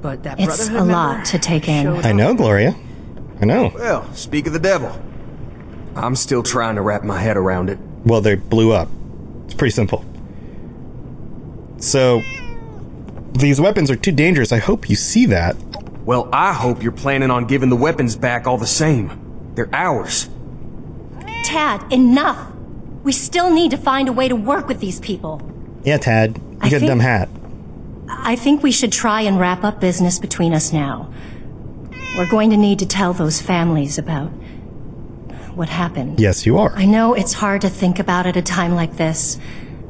But 0.02 0.24
that 0.24 0.40
It's 0.40 0.70
a 0.70 0.84
lot 0.84 1.26
to 1.26 1.40
take 1.40 1.68
in. 1.68 1.88
I 1.88 2.12
know, 2.12 2.34
Gloria. 2.34 2.76
I 3.40 3.46
know. 3.46 3.72
Well, 3.76 4.12
speak 4.14 4.48
of 4.48 4.54
the 4.54 4.60
devil. 4.60 5.00
I'm 5.96 6.16
still 6.16 6.44
trying 6.44 6.76
to 6.76 6.82
wrap 6.82 7.04
my 7.04 7.20
head 7.20 7.38
around 7.38 7.70
it. 7.70 7.78
Well, 8.06 8.22
they 8.22 8.36
blew 8.36 8.72
up. 8.72 8.88
It's 9.46 9.54
pretty 9.54 9.72
simple. 9.72 10.06
So 11.78 12.22
these 13.34 13.60
weapons 13.60 13.92
are 13.92 13.96
too 13.96 14.12
dangerous. 14.12 14.52
I 14.52 14.60
hope 14.60 14.90
you 14.90 14.96
see 14.96 15.26
that. 15.28 15.56
Well, 16.06 16.30
I 16.34 16.54
hope 16.54 16.82
you're 16.82 16.92
planning 16.92 17.30
on 17.30 17.46
giving 17.46 17.70
the 17.70 17.76
weapons 17.76 18.16
back 18.16 18.48
all 18.48 18.58
the 18.58 18.68
same. 18.68 19.52
They're 19.56 19.70
ours. 19.74 20.30
Tad, 21.44 21.92
enough! 21.92 22.52
We 23.04 23.12
still 23.12 23.52
need 23.52 23.72
to 23.72 23.78
find 23.78 24.08
a 24.08 24.14
way 24.14 24.28
to 24.28 24.36
work 24.36 24.68
with 24.68 24.80
these 24.80 25.00
people. 25.00 25.42
Yeah, 25.84 25.98
Tad. 25.98 26.38
You 26.38 26.58
I 26.62 26.70
got 26.70 26.84
a 26.84 26.88
dumb 26.88 27.00
hat. 27.00 27.30
I 28.24 28.36
think 28.36 28.64
we 28.64 28.72
should 28.72 28.92
try 28.92 29.22
and 29.22 29.40
wrap 29.40 29.64
up 29.64 29.80
business 29.80 30.20
between 30.20 30.54
us 30.54 30.72
now. 30.72 31.12
We're 32.18 32.30
going 32.30 32.50
to 32.50 32.58
need 32.58 32.80
to 32.80 32.86
tell 32.86 33.14
those 33.14 33.42
families 33.42 33.98
about 33.98 34.30
what 35.56 35.70
happened. 35.70 36.20
Yes, 36.20 36.46
you 36.46 36.58
are. 36.58 36.72
I 36.76 36.86
know 36.86 37.14
it's 37.14 37.34
hard 37.34 37.62
to 37.62 37.70
think 37.70 38.00
about 38.00 38.26
at 38.26 38.36
a 38.38 38.42
time 38.42 38.76
like 38.76 38.98
this, 38.98 39.40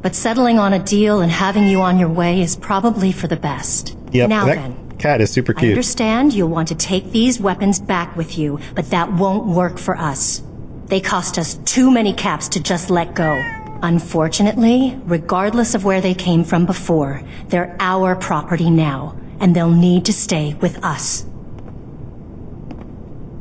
but 0.02 0.16
settling 0.16 0.60
on 0.60 0.74
a 0.74 0.80
deal 0.80 1.22
and 1.22 1.32
having 1.32 1.68
you 1.68 1.82
on 1.82 2.00
your 2.00 2.10
way 2.10 2.42
is 2.42 2.56
probably 2.56 3.12
for 3.12 3.28
the 3.28 3.38
best. 3.38 3.98
Yep. 4.12 4.30
Now 4.30 4.46
that 4.46 4.56
then, 4.56 4.98
cat 4.98 5.22
is 5.22 5.32
super 5.32 5.54
cute. 5.54 5.70
I 5.70 5.72
understand 5.74 6.34
you'll 6.34 6.50
want 6.50 6.68
to 6.70 6.76
take 6.76 7.12
these 7.12 7.40
weapons 7.40 7.80
back 7.80 8.16
with 8.16 8.38
you, 8.38 8.60
but 8.76 8.90
that 8.90 9.12
won't 9.14 9.46
work 9.46 9.78
for 9.78 9.98
us. 9.98 10.42
They 10.86 11.00
cost 11.00 11.38
us 11.38 11.56
too 11.66 11.92
many 11.92 12.14
caps 12.14 12.50
to 12.50 12.62
just 12.62 12.90
let 12.90 13.14
go. 13.16 13.61
Unfortunately, 13.84 15.00
regardless 15.06 15.74
of 15.74 15.84
where 15.84 16.02
they 16.02 16.14
came 16.14 16.44
from 16.44 16.66
before, 16.66 17.24
they're 17.48 17.76
our 17.80 18.16
property 18.16 18.70
now, 18.70 19.18
and 19.40 19.56
they'll 19.56 19.72
need 19.72 20.06
to 20.06 20.14
stay 20.14 20.54
with 20.56 20.84
us. 20.84 21.26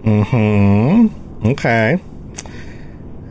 Mm-hmm. 0.03 1.47
Okay. 1.49 2.01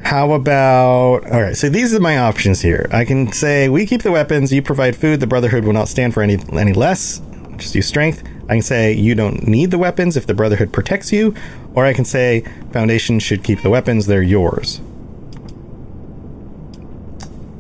How 0.04 0.32
about 0.32 1.26
all 1.32 1.42
right? 1.42 1.56
So 1.56 1.70
these 1.70 1.94
are 1.94 2.00
my 2.00 2.18
options 2.18 2.62
here. 2.62 2.88
I 2.92 3.06
can 3.06 3.32
say 3.32 3.70
we 3.70 3.86
keep 3.86 4.04
the 4.04 4.12
weapons, 4.12 4.52
you 4.52 4.62
provide 4.62 4.96
food. 4.96 5.20
The 5.20 5.28
Brotherhood 5.28 5.66
will 5.66 5.74
not 5.74 5.88
stand 5.88 6.14
for 6.14 6.24
any 6.24 6.38
any 6.54 6.74
less. 6.74 7.22
Just 7.58 7.76
use 7.76 7.88
strength. 7.88 8.24
I 8.46 8.54
can 8.54 8.62
say 8.62 8.94
you 8.94 9.14
don't 9.14 9.48
need 9.48 9.72
the 9.72 9.78
weapons 9.78 10.16
if 10.16 10.26
the 10.26 10.34
Brotherhood 10.34 10.72
protects 10.74 11.12
you, 11.12 11.36
or 11.76 11.86
I 11.86 11.94
can 11.94 12.06
say 12.06 12.44
Foundation 12.72 13.20
should 13.20 13.44
keep 13.44 13.62
the 13.62 13.70
weapons. 13.70 14.06
They're 14.08 14.24
yours. 14.24 14.82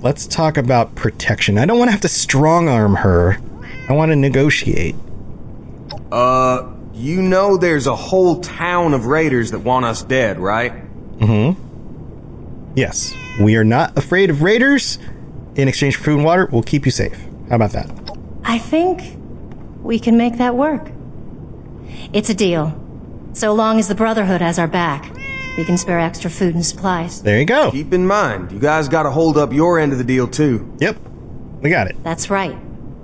Let's 0.01 0.27
talk 0.27 0.57
about 0.57 0.95
protection. 0.95 1.57
I 1.57 1.65
don't 1.65 1.77
want 1.77 1.89
to 1.89 1.91
have 1.91 2.01
to 2.01 2.07
strong 2.09 2.69
arm 2.69 2.95
her. 2.95 3.37
I 3.89 3.93
want 3.93 4.11
to 4.11 4.15
negotiate. 4.15 4.95
Uh, 6.11 6.71
you 6.93 7.21
know 7.21 7.57
there's 7.57 7.85
a 7.85 7.95
whole 7.95 8.39
town 8.39 8.93
of 8.93 9.07
raiders 9.07 9.51
that 9.51 9.59
want 9.59 9.85
us 9.85 10.01
dead, 10.01 10.39
right? 10.39 10.73
Mm-hmm. 11.19 12.77
Yes, 12.77 13.13
we 13.41 13.57
are 13.57 13.63
not 13.63 13.97
afraid 13.97 14.29
of 14.29 14.41
raiders. 14.41 14.99
In 15.55 15.67
exchange 15.67 15.97
for 15.97 16.03
food 16.05 16.15
and 16.15 16.23
water, 16.23 16.47
we'll 16.51 16.63
keep 16.63 16.85
you 16.85 16.91
safe. 16.91 17.17
How 17.49 17.55
about 17.55 17.71
that? 17.71 17.89
I 18.45 18.57
think 18.57 19.17
we 19.81 19.99
can 19.99 20.17
make 20.17 20.37
that 20.37 20.55
work. 20.55 20.91
It's 22.13 22.29
a 22.29 22.33
deal. 22.33 22.73
So 23.33 23.53
long 23.53 23.79
as 23.79 23.87
the 23.87 23.95
Brotherhood 23.95 24.41
has 24.41 24.57
our 24.57 24.67
back, 24.67 25.11
we 25.59 25.65
can 25.65 25.77
spare 25.77 25.99
extra 25.99 26.31
food 26.31 26.55
and 26.55 26.65
supplies. 26.65 27.21
There 27.21 27.37
you 27.37 27.43
go. 27.43 27.69
Keep 27.69 27.91
in 27.91 28.07
mind, 28.07 28.49
you 28.49 28.59
guys 28.59 28.87
gotta 28.87 29.11
hold 29.11 29.37
up 29.37 29.51
your 29.51 29.77
end 29.77 29.91
of 29.91 29.97
the 29.97 30.05
deal 30.05 30.25
too. 30.25 30.73
Yep. 30.79 30.97
We 31.61 31.69
got 31.69 31.87
it. 31.87 32.01
That's 32.01 32.29
right. 32.29 32.57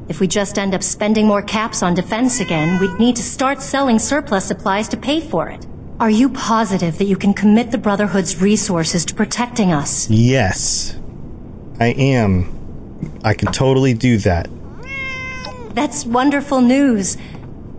If 0.08 0.22
we 0.22 0.28
just 0.28 0.58
end 0.58 0.74
up 0.74 0.82
spending 0.82 1.28
more 1.28 1.42
caps 1.42 1.84
on 1.84 1.96
defense 1.96 2.40
again, 2.40 2.80
we'd 2.80 2.98
need 2.98 3.18
to 3.18 3.24
start 3.24 3.62
selling 3.62 4.00
surplus 4.00 4.46
supplies 4.46 4.88
to 4.90 4.98
pay 4.98 5.20
for 5.20 5.50
it. 5.50 5.68
Are 6.00 6.10
you 6.10 6.30
positive 6.30 6.98
that 6.98 7.06
you 7.06 7.18
can 7.18 7.34
commit 7.34 7.72
the 7.72 7.78
Brotherhood's 7.78 8.42
resources 8.42 9.04
to 9.06 9.14
protecting 9.14 9.74
us? 9.74 10.10
Yes, 10.10 10.98
I 11.82 11.88
am. 11.88 13.20
I 13.26 13.34
can 13.34 13.52
totally 13.52 13.94
do 13.94 14.18
that. 14.20 14.48
That's 15.74 16.06
wonderful 16.06 16.62
news. 16.62 17.18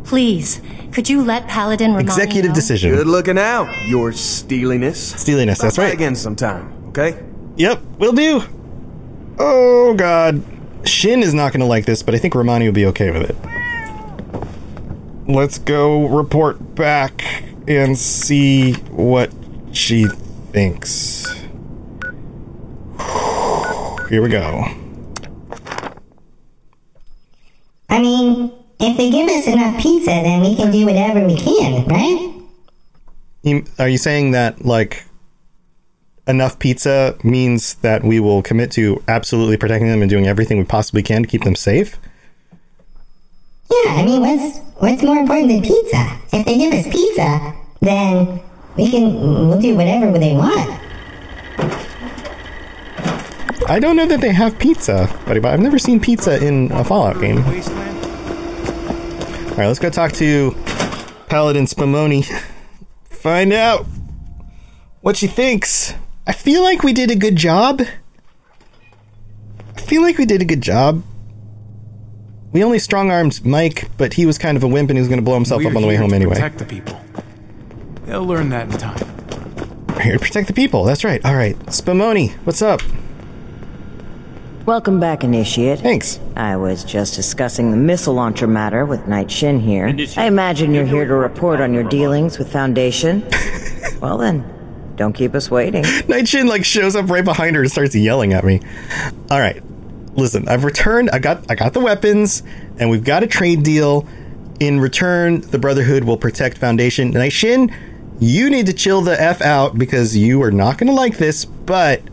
Please, 0.06 0.60
could 0.92 1.08
you 1.08 1.22
let 1.22 1.48
Paladin 1.48 1.90
Rahmani 1.90 2.00
Executive 2.00 2.50
know? 2.50 2.54
decision. 2.54 2.92
Good 2.94 3.06
looking 3.08 3.38
out, 3.38 3.68
your 3.88 4.12
steeliness. 4.12 5.14
Steeliness, 5.20 5.58
that's 5.58 5.74
Stop 5.74 5.82
by 5.82 5.88
right. 5.88 5.94
again 5.94 6.14
sometime, 6.14 6.72
okay? 6.88 7.18
Yep, 7.56 7.82
will 7.98 8.12
do. 8.12 8.42
Oh 9.38 9.94
god. 9.94 10.42
Shin 10.84 11.22
is 11.24 11.34
not 11.34 11.52
going 11.52 11.60
to 11.60 11.66
like 11.66 11.84
this, 11.86 12.02
but 12.04 12.14
I 12.14 12.18
think 12.18 12.34
Rahmani 12.34 12.66
will 12.66 12.72
be 12.72 12.86
okay 12.86 13.10
with 13.10 13.28
it. 13.28 13.36
Let's 15.28 15.58
go 15.58 16.06
report 16.06 16.76
back 16.76 17.42
and 17.66 17.98
see 17.98 18.74
what 18.92 19.32
she 19.72 20.06
thinks. 20.52 21.26
Here 24.08 24.22
we 24.22 24.28
go. 24.28 24.64
I 27.88 28.00
mean, 28.00 28.52
if 28.78 28.96
they 28.96 29.10
give 29.10 29.28
us 29.28 29.46
enough 29.46 29.80
pizza, 29.80 30.10
then 30.10 30.40
we 30.40 30.54
can 30.56 30.70
do 30.70 30.84
whatever 30.86 31.24
we 31.26 31.36
can, 31.36 31.84
right? 31.86 32.32
You- 33.42 33.64
Are 33.78 33.88
you 33.88 33.98
saying 33.98 34.32
that, 34.32 34.64
like, 34.64 35.04
enough 36.26 36.58
pizza 36.58 37.14
means 37.22 37.74
that 37.82 38.02
we 38.04 38.18
will 38.20 38.42
commit 38.42 38.70
to 38.72 39.02
absolutely 39.08 39.56
protecting 39.56 39.88
them 39.88 40.02
and 40.02 40.10
doing 40.10 40.26
everything 40.26 40.58
we 40.58 40.64
possibly 40.64 41.02
can 41.02 41.22
to 41.22 41.28
keep 41.28 41.44
them 41.44 41.54
safe? 41.54 41.96
Yeah, 43.70 43.94
I 43.94 44.02
mean, 44.04 44.20
what's 44.20 44.58
what's 44.78 45.02
more 45.02 45.16
important 45.16 45.48
than 45.48 45.62
pizza? 45.62 46.18
If 46.32 46.46
they 46.46 46.56
give 46.58 46.72
us 46.72 46.86
pizza, 46.92 47.54
then 47.80 48.40
we 48.76 48.90
can 48.90 49.14
we'll 49.48 49.60
do 49.60 49.74
whatever 49.74 50.16
they 50.18 50.34
want. 50.34 50.70
I 53.68 53.80
don't 53.80 53.96
know 53.96 54.06
that 54.06 54.20
they 54.20 54.32
have 54.32 54.56
pizza, 54.58 55.08
buddy, 55.26 55.40
but 55.40 55.52
I've 55.52 55.60
never 55.60 55.78
seen 55.78 55.98
pizza 55.98 56.44
in 56.44 56.70
a 56.72 56.84
Fallout 56.84 57.20
game. 57.20 57.38
All 59.56 59.62
right, 59.62 59.68
let's 59.68 59.78
go 59.78 59.88
talk 59.88 60.12
to 60.12 60.50
Paladin 61.28 61.64
Spumoni. 61.64 62.26
Find 63.08 63.54
out 63.54 63.86
what 65.00 65.16
she 65.16 65.26
thinks. 65.26 65.94
I 66.26 66.32
feel 66.32 66.62
like 66.62 66.82
we 66.82 66.92
did 66.92 67.10
a 67.10 67.16
good 67.16 67.36
job. 67.36 67.80
I 69.74 69.80
feel 69.80 70.02
like 70.02 70.18
we 70.18 70.26
did 70.26 70.42
a 70.42 70.44
good 70.44 70.60
job. 70.60 71.02
We 72.52 72.62
only 72.62 72.78
strong 72.78 73.10
armed 73.10 73.46
Mike, 73.46 73.88
but 73.96 74.12
he 74.12 74.26
was 74.26 74.36
kind 74.36 74.58
of 74.58 74.62
a 74.62 74.68
wimp 74.68 74.90
and 74.90 74.98
he 74.98 75.00
was 75.00 75.08
going 75.08 75.20
to 75.20 75.24
blow 75.24 75.36
himself 75.36 75.62
We're 75.62 75.70
up 75.70 75.76
on 75.76 75.80
the 75.80 75.88
way 75.88 75.96
home 75.96 76.10
to 76.10 76.16
anyway. 76.16 76.34
Protect 76.34 76.58
the 76.58 76.66
people. 76.66 77.00
They'll 78.04 78.26
learn 78.26 78.50
that 78.50 78.70
in 78.70 78.76
time. 78.76 79.86
We're 79.88 80.02
here 80.02 80.12
to 80.12 80.18
protect 80.18 80.48
the 80.48 80.54
people. 80.54 80.84
That's 80.84 81.02
right. 81.02 81.24
All 81.24 81.34
right, 81.34 81.58
Spumoni, 81.60 82.32
what's 82.44 82.60
up? 82.60 82.82
Welcome 84.66 84.98
back, 84.98 85.22
Initiate. 85.22 85.78
Thanks. 85.78 86.18
I 86.34 86.56
was 86.56 86.82
just 86.82 87.14
discussing 87.14 87.70
the 87.70 87.76
missile 87.76 88.14
launcher 88.14 88.48
matter 88.48 88.84
with 88.84 89.06
Knight 89.06 89.30
Shin 89.30 89.60
here. 89.60 89.94
I 90.16 90.26
imagine 90.26 90.74
you're 90.74 90.84
here 90.84 91.06
to 91.06 91.14
report 91.14 91.60
on 91.60 91.72
your 91.72 91.84
dealings 91.88 92.36
with 92.36 92.50
Foundation. 92.50 93.24
well 94.00 94.18
then, 94.18 94.44
don't 94.96 95.12
keep 95.12 95.36
us 95.36 95.52
waiting. 95.52 95.84
Knight 96.08 96.26
Shin 96.26 96.48
like 96.48 96.64
shows 96.64 96.96
up 96.96 97.08
right 97.08 97.24
behind 97.24 97.54
her 97.54 97.62
and 97.62 97.70
starts 97.70 97.94
yelling 97.94 98.32
at 98.32 98.42
me. 98.42 98.60
All 99.30 99.38
right, 99.38 99.62
listen. 100.16 100.48
I've 100.48 100.64
returned. 100.64 101.10
I 101.10 101.20
got 101.20 101.48
I 101.48 101.54
got 101.54 101.72
the 101.72 101.80
weapons, 101.80 102.42
and 102.80 102.90
we've 102.90 103.04
got 103.04 103.22
a 103.22 103.28
trade 103.28 103.62
deal. 103.62 104.04
In 104.58 104.80
return, 104.80 105.42
the 105.42 105.60
Brotherhood 105.60 106.02
will 106.02 106.16
protect 106.16 106.58
Foundation. 106.58 107.12
Knight 107.12 107.32
Shin, 107.32 107.72
you 108.18 108.50
need 108.50 108.66
to 108.66 108.72
chill 108.72 109.00
the 109.00 109.20
f 109.20 109.40
out 109.42 109.78
because 109.78 110.16
you 110.16 110.42
are 110.42 110.50
not 110.50 110.76
going 110.76 110.88
to 110.88 110.92
like 110.92 111.18
this. 111.18 111.44
But 111.44 112.00
it 112.00 112.10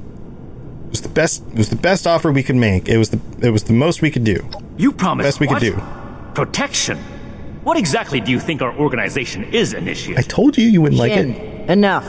was 0.93 1.01
the 1.01 1.09
best. 1.09 1.43
It 1.51 1.57
was 1.57 1.69
the 1.69 1.75
best 1.75 2.05
offer 2.07 2.31
we 2.31 2.43
could 2.43 2.55
make. 2.55 2.87
It 2.87 2.97
was 2.97 3.09
the 3.09 3.19
it 3.41 3.49
was 3.51 3.63
the 3.63 3.73
most 3.73 4.01
we 4.01 4.11
could 4.11 4.23
do. 4.23 4.47
You 4.77 4.91
promised 4.91 5.27
Best 5.27 5.39
we 5.39 5.47
could 5.47 5.53
what? 5.53 5.61
do. 5.61 5.81
Protection. 6.35 6.97
What 7.63 7.77
exactly 7.77 8.19
do 8.19 8.31
you 8.31 8.39
think 8.39 8.61
our 8.61 8.73
organization 8.77 9.43
is, 9.45 9.73
Initiate? 9.73 10.17
I 10.19 10.21
told 10.21 10.57
you 10.57 10.65
you 10.67 10.81
wouldn't 10.81 10.99
like 10.99 11.13
Shin, 11.13 11.31
it. 11.31 11.69
enough. 11.69 12.05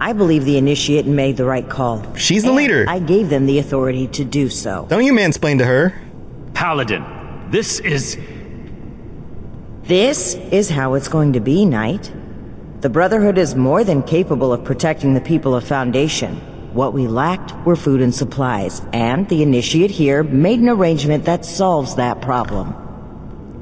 I 0.00 0.12
believe 0.12 0.44
the 0.44 0.56
Initiate 0.58 1.06
made 1.06 1.36
the 1.36 1.44
right 1.44 1.68
call. 1.68 2.02
She's 2.16 2.42
the 2.42 2.48
And 2.48 2.56
leader. 2.56 2.84
I 2.88 2.98
gave 2.98 3.30
them 3.30 3.46
the 3.46 3.58
authority 3.58 4.06
to 4.08 4.24
do 4.24 4.48
so. 4.48 4.86
Don't 4.90 5.04
you 5.04 5.12
mansplain 5.12 5.58
to 5.58 5.64
her. 5.64 5.94
Paladin, 6.52 7.04
this 7.50 7.80
is. 7.80 8.16
This 9.84 10.34
is 10.34 10.70
how 10.70 10.94
it's 10.94 11.08
going 11.08 11.32
to 11.34 11.40
be, 11.40 11.64
Knight. 11.66 12.12
The 12.80 12.88
Brotherhood 12.88 13.38
is 13.38 13.54
more 13.54 13.82
than 13.84 14.02
capable 14.02 14.52
of 14.52 14.64
protecting 14.64 15.14
the 15.14 15.20
people 15.20 15.54
of 15.54 15.64
Foundation. 15.64 16.40
What 16.74 16.92
we 16.92 17.06
lacked 17.06 17.54
were 17.64 17.76
food 17.76 18.00
and 18.02 18.12
supplies, 18.12 18.82
and 18.92 19.28
the 19.28 19.44
Initiate 19.44 19.92
here 19.92 20.24
made 20.24 20.58
an 20.58 20.68
arrangement 20.68 21.24
that 21.24 21.44
solves 21.44 21.94
that 21.94 22.20
problem. 22.20 22.74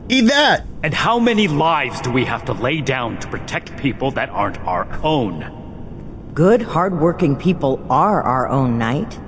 Eat 0.09 0.23
that! 0.29 0.65
And 0.83 0.95
how 0.95 1.19
many 1.19 1.47
lives 1.47 2.01
do 2.01 2.11
we 2.11 2.25
have 2.25 2.47
to 2.47 2.55
lay 2.55 2.81
down 2.81 3.21
to 3.21 3.29
protect 3.29 3.77
people 3.77 4.13
that 4.13 4.31
aren't 4.31 4.59
our 4.61 4.89
own? 5.05 6.31
Good, 6.33 6.63
hardworking 6.63 7.37
people 7.37 7.87
are 7.91 8.23
our 8.23 8.49
own 8.49 8.79
Knight. 8.79 9.21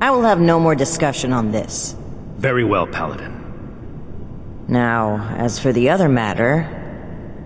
I 0.00 0.12
will 0.12 0.22
have 0.22 0.38
no 0.38 0.60
more 0.60 0.76
discussion 0.76 1.32
on 1.32 1.50
this. 1.50 1.96
Very 2.38 2.62
well, 2.62 2.86
Paladin. 2.86 3.32
Now, 4.68 5.34
as 5.36 5.58
for 5.58 5.72
the 5.72 5.90
other 5.90 6.08
matter, 6.08 6.68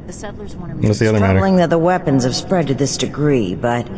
The 0.07 0.12
settlers 0.12 0.55
want 0.57 0.78
to 0.78 0.87
What's 0.87 0.99
the 0.99 1.09
other 1.09 1.20
matter? 1.20 1.33
troubling 1.39 1.57
that 1.57 1.70
the 1.70 1.78
weapons 1.78 2.24
have 2.24 2.37
spread 2.37 2.66
to 2.66 2.74
this 2.74 2.99
degree, 2.99 3.55
but 3.55 3.89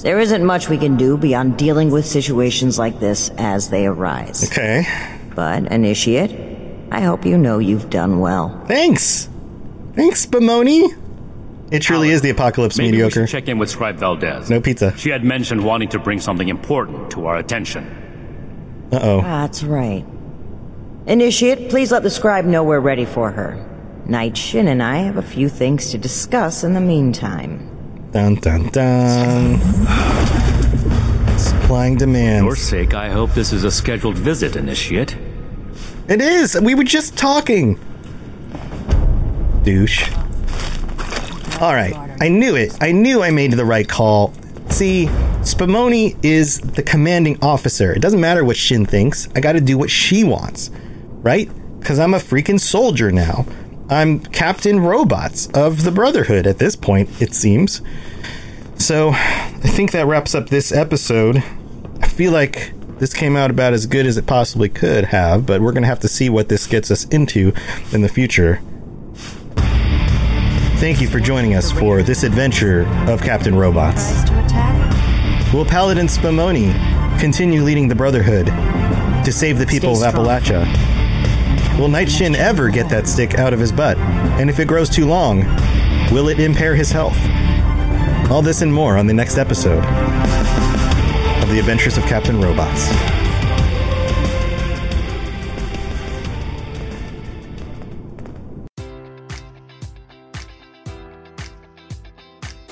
there 0.00 0.18
isn't 0.18 0.44
much 0.44 0.68
we 0.68 0.78
can 0.78 0.96
do 0.96 1.16
beyond 1.16 1.58
dealing 1.58 1.90
with 1.90 2.06
situations 2.06 2.78
like 2.78 2.98
this 3.00 3.30
as 3.38 3.68
they 3.68 3.86
arise. 3.86 4.50
Okay. 4.50 4.84
But, 5.34 5.70
Initiate, 5.70 6.30
I 6.90 7.00
hope 7.00 7.24
you 7.26 7.36
know 7.38 7.58
you've 7.58 7.90
done 7.90 8.20
well. 8.20 8.64
Thanks. 8.66 9.28
Thanks, 9.94 10.26
Spumoni. 10.26 10.98
It 11.70 11.80
truly 11.80 12.10
is 12.10 12.20
the 12.20 12.30
apocalypse 12.30 12.76
Maybe 12.76 12.92
mediocre. 12.92 13.22
we 13.22 13.26
should 13.26 13.32
check 13.32 13.48
in 13.48 13.58
with 13.58 13.70
Scribe 13.70 13.96
Valdez. 13.96 14.50
No 14.50 14.60
pizza. 14.60 14.96
She 14.98 15.08
had 15.08 15.24
mentioned 15.24 15.64
wanting 15.64 15.88
to 15.90 15.98
bring 15.98 16.20
something 16.20 16.48
important 16.48 17.10
to 17.12 17.26
our 17.26 17.38
attention. 17.38 18.88
Uh 18.92 18.98
oh. 19.02 19.20
That's 19.22 19.62
right. 19.62 20.04
Initiate, 21.06 21.70
please 21.70 21.90
let 21.90 22.02
the 22.02 22.10
scribe 22.10 22.44
know 22.44 22.62
we're 22.62 22.78
ready 22.78 23.06
for 23.06 23.30
her. 23.30 23.66
Knight 24.06 24.36
Shin 24.36 24.68
and 24.68 24.82
I 24.82 24.98
have 24.98 25.16
a 25.16 25.22
few 25.22 25.48
things 25.48 25.90
to 25.92 25.98
discuss 25.98 26.62
in 26.62 26.74
the 26.74 26.80
meantime. 26.80 27.68
Dun 28.12 28.34
dun 28.34 28.68
dun. 28.68 29.58
Supplying 31.38 31.96
demand. 31.96 32.42
For 32.42 32.48
your 32.48 32.56
sake, 32.56 32.92
I 32.92 33.08
hope 33.08 33.32
this 33.32 33.54
is 33.54 33.64
a 33.64 33.70
scheduled 33.70 34.18
visit, 34.18 34.54
Initiate. 34.54 35.16
It 36.08 36.20
is. 36.20 36.60
We 36.60 36.74
were 36.74 36.84
just 36.84 37.16
talking. 37.16 37.80
Douche. 39.62 40.12
All 41.60 41.72
right. 41.72 41.94
I 42.20 42.28
knew 42.28 42.54
it. 42.54 42.76
I 42.82 42.92
knew 42.92 43.22
I 43.22 43.30
made 43.30 43.52
the 43.52 43.64
right 43.64 43.88
call. 43.88 44.34
See, 44.68 45.06
Spumoni 45.40 46.22
is 46.22 46.60
the 46.60 46.82
commanding 46.82 47.38
officer. 47.40 47.92
It 47.92 48.00
doesn't 48.00 48.20
matter 48.20 48.44
what 48.44 48.58
Shin 48.58 48.84
thinks. 48.84 49.28
I 49.34 49.40
got 49.40 49.52
to 49.52 49.60
do 49.62 49.78
what 49.78 49.90
she 49.90 50.22
wants, 50.22 50.70
right? 51.22 51.50
Because 51.78 51.98
I'm 51.98 52.12
a 52.12 52.18
freaking 52.18 52.60
soldier 52.60 53.10
now. 53.10 53.46
I'm 53.88 54.20
Captain 54.20 54.80
Robots 54.80 55.48
of 55.48 55.84
the 55.84 55.90
Brotherhood 55.90 56.46
at 56.46 56.58
this 56.58 56.76
point, 56.76 57.20
it 57.20 57.34
seems. 57.34 57.82
So, 58.76 59.10
I 59.10 59.68
think 59.68 59.92
that 59.92 60.06
wraps 60.06 60.34
up 60.34 60.48
this 60.48 60.72
episode. 60.72 61.42
I 62.00 62.08
feel 62.08 62.32
like 62.32 62.72
this 62.98 63.12
came 63.12 63.36
out 63.36 63.50
about 63.50 63.72
as 63.72 63.86
good 63.86 64.06
as 64.06 64.16
it 64.16 64.26
possibly 64.26 64.68
could 64.68 65.04
have, 65.06 65.44
but 65.46 65.60
we're 65.60 65.72
going 65.72 65.82
to 65.82 65.88
have 65.88 66.00
to 66.00 66.08
see 66.08 66.30
what 66.30 66.48
this 66.48 66.66
gets 66.66 66.90
us 66.90 67.04
into 67.06 67.52
in 67.92 68.02
the 68.02 68.08
future. 68.08 68.60
Thank 70.76 71.00
you 71.00 71.08
for 71.08 71.20
joining 71.20 71.54
us 71.54 71.70
for 71.70 72.02
this 72.02 72.22
adventure 72.22 72.86
of 73.08 73.22
Captain 73.22 73.54
Robots. 73.54 74.24
Will 75.52 75.64
Paladin 75.64 76.06
Spumoni 76.06 76.72
continue 77.20 77.62
leading 77.62 77.88
the 77.88 77.94
Brotherhood 77.94 78.46
to 79.24 79.32
save 79.32 79.58
the 79.58 79.66
people 79.66 80.02
of. 80.02 80.14
Appalachia? 80.14 80.91
Will 81.82 81.88
Knight 81.88 82.08
Shin 82.08 82.36
ever 82.36 82.68
get 82.68 82.88
that 82.90 83.08
stick 83.08 83.34
out 83.34 83.52
of 83.52 83.58
his 83.58 83.72
butt? 83.72 83.98
And 83.98 84.48
if 84.48 84.60
it 84.60 84.68
grows 84.68 84.88
too 84.88 85.04
long, 85.04 85.40
will 86.12 86.28
it 86.28 86.38
impair 86.38 86.76
his 86.76 86.92
health? 86.92 87.18
All 88.30 88.40
this 88.40 88.62
and 88.62 88.72
more 88.72 88.96
on 88.96 89.08
the 89.08 89.12
next 89.12 89.36
episode 89.36 89.82
of 91.42 91.48
The 91.50 91.58
Adventures 91.58 91.98
of 91.98 92.04
Captain 92.04 92.40
Robots. 92.40 93.21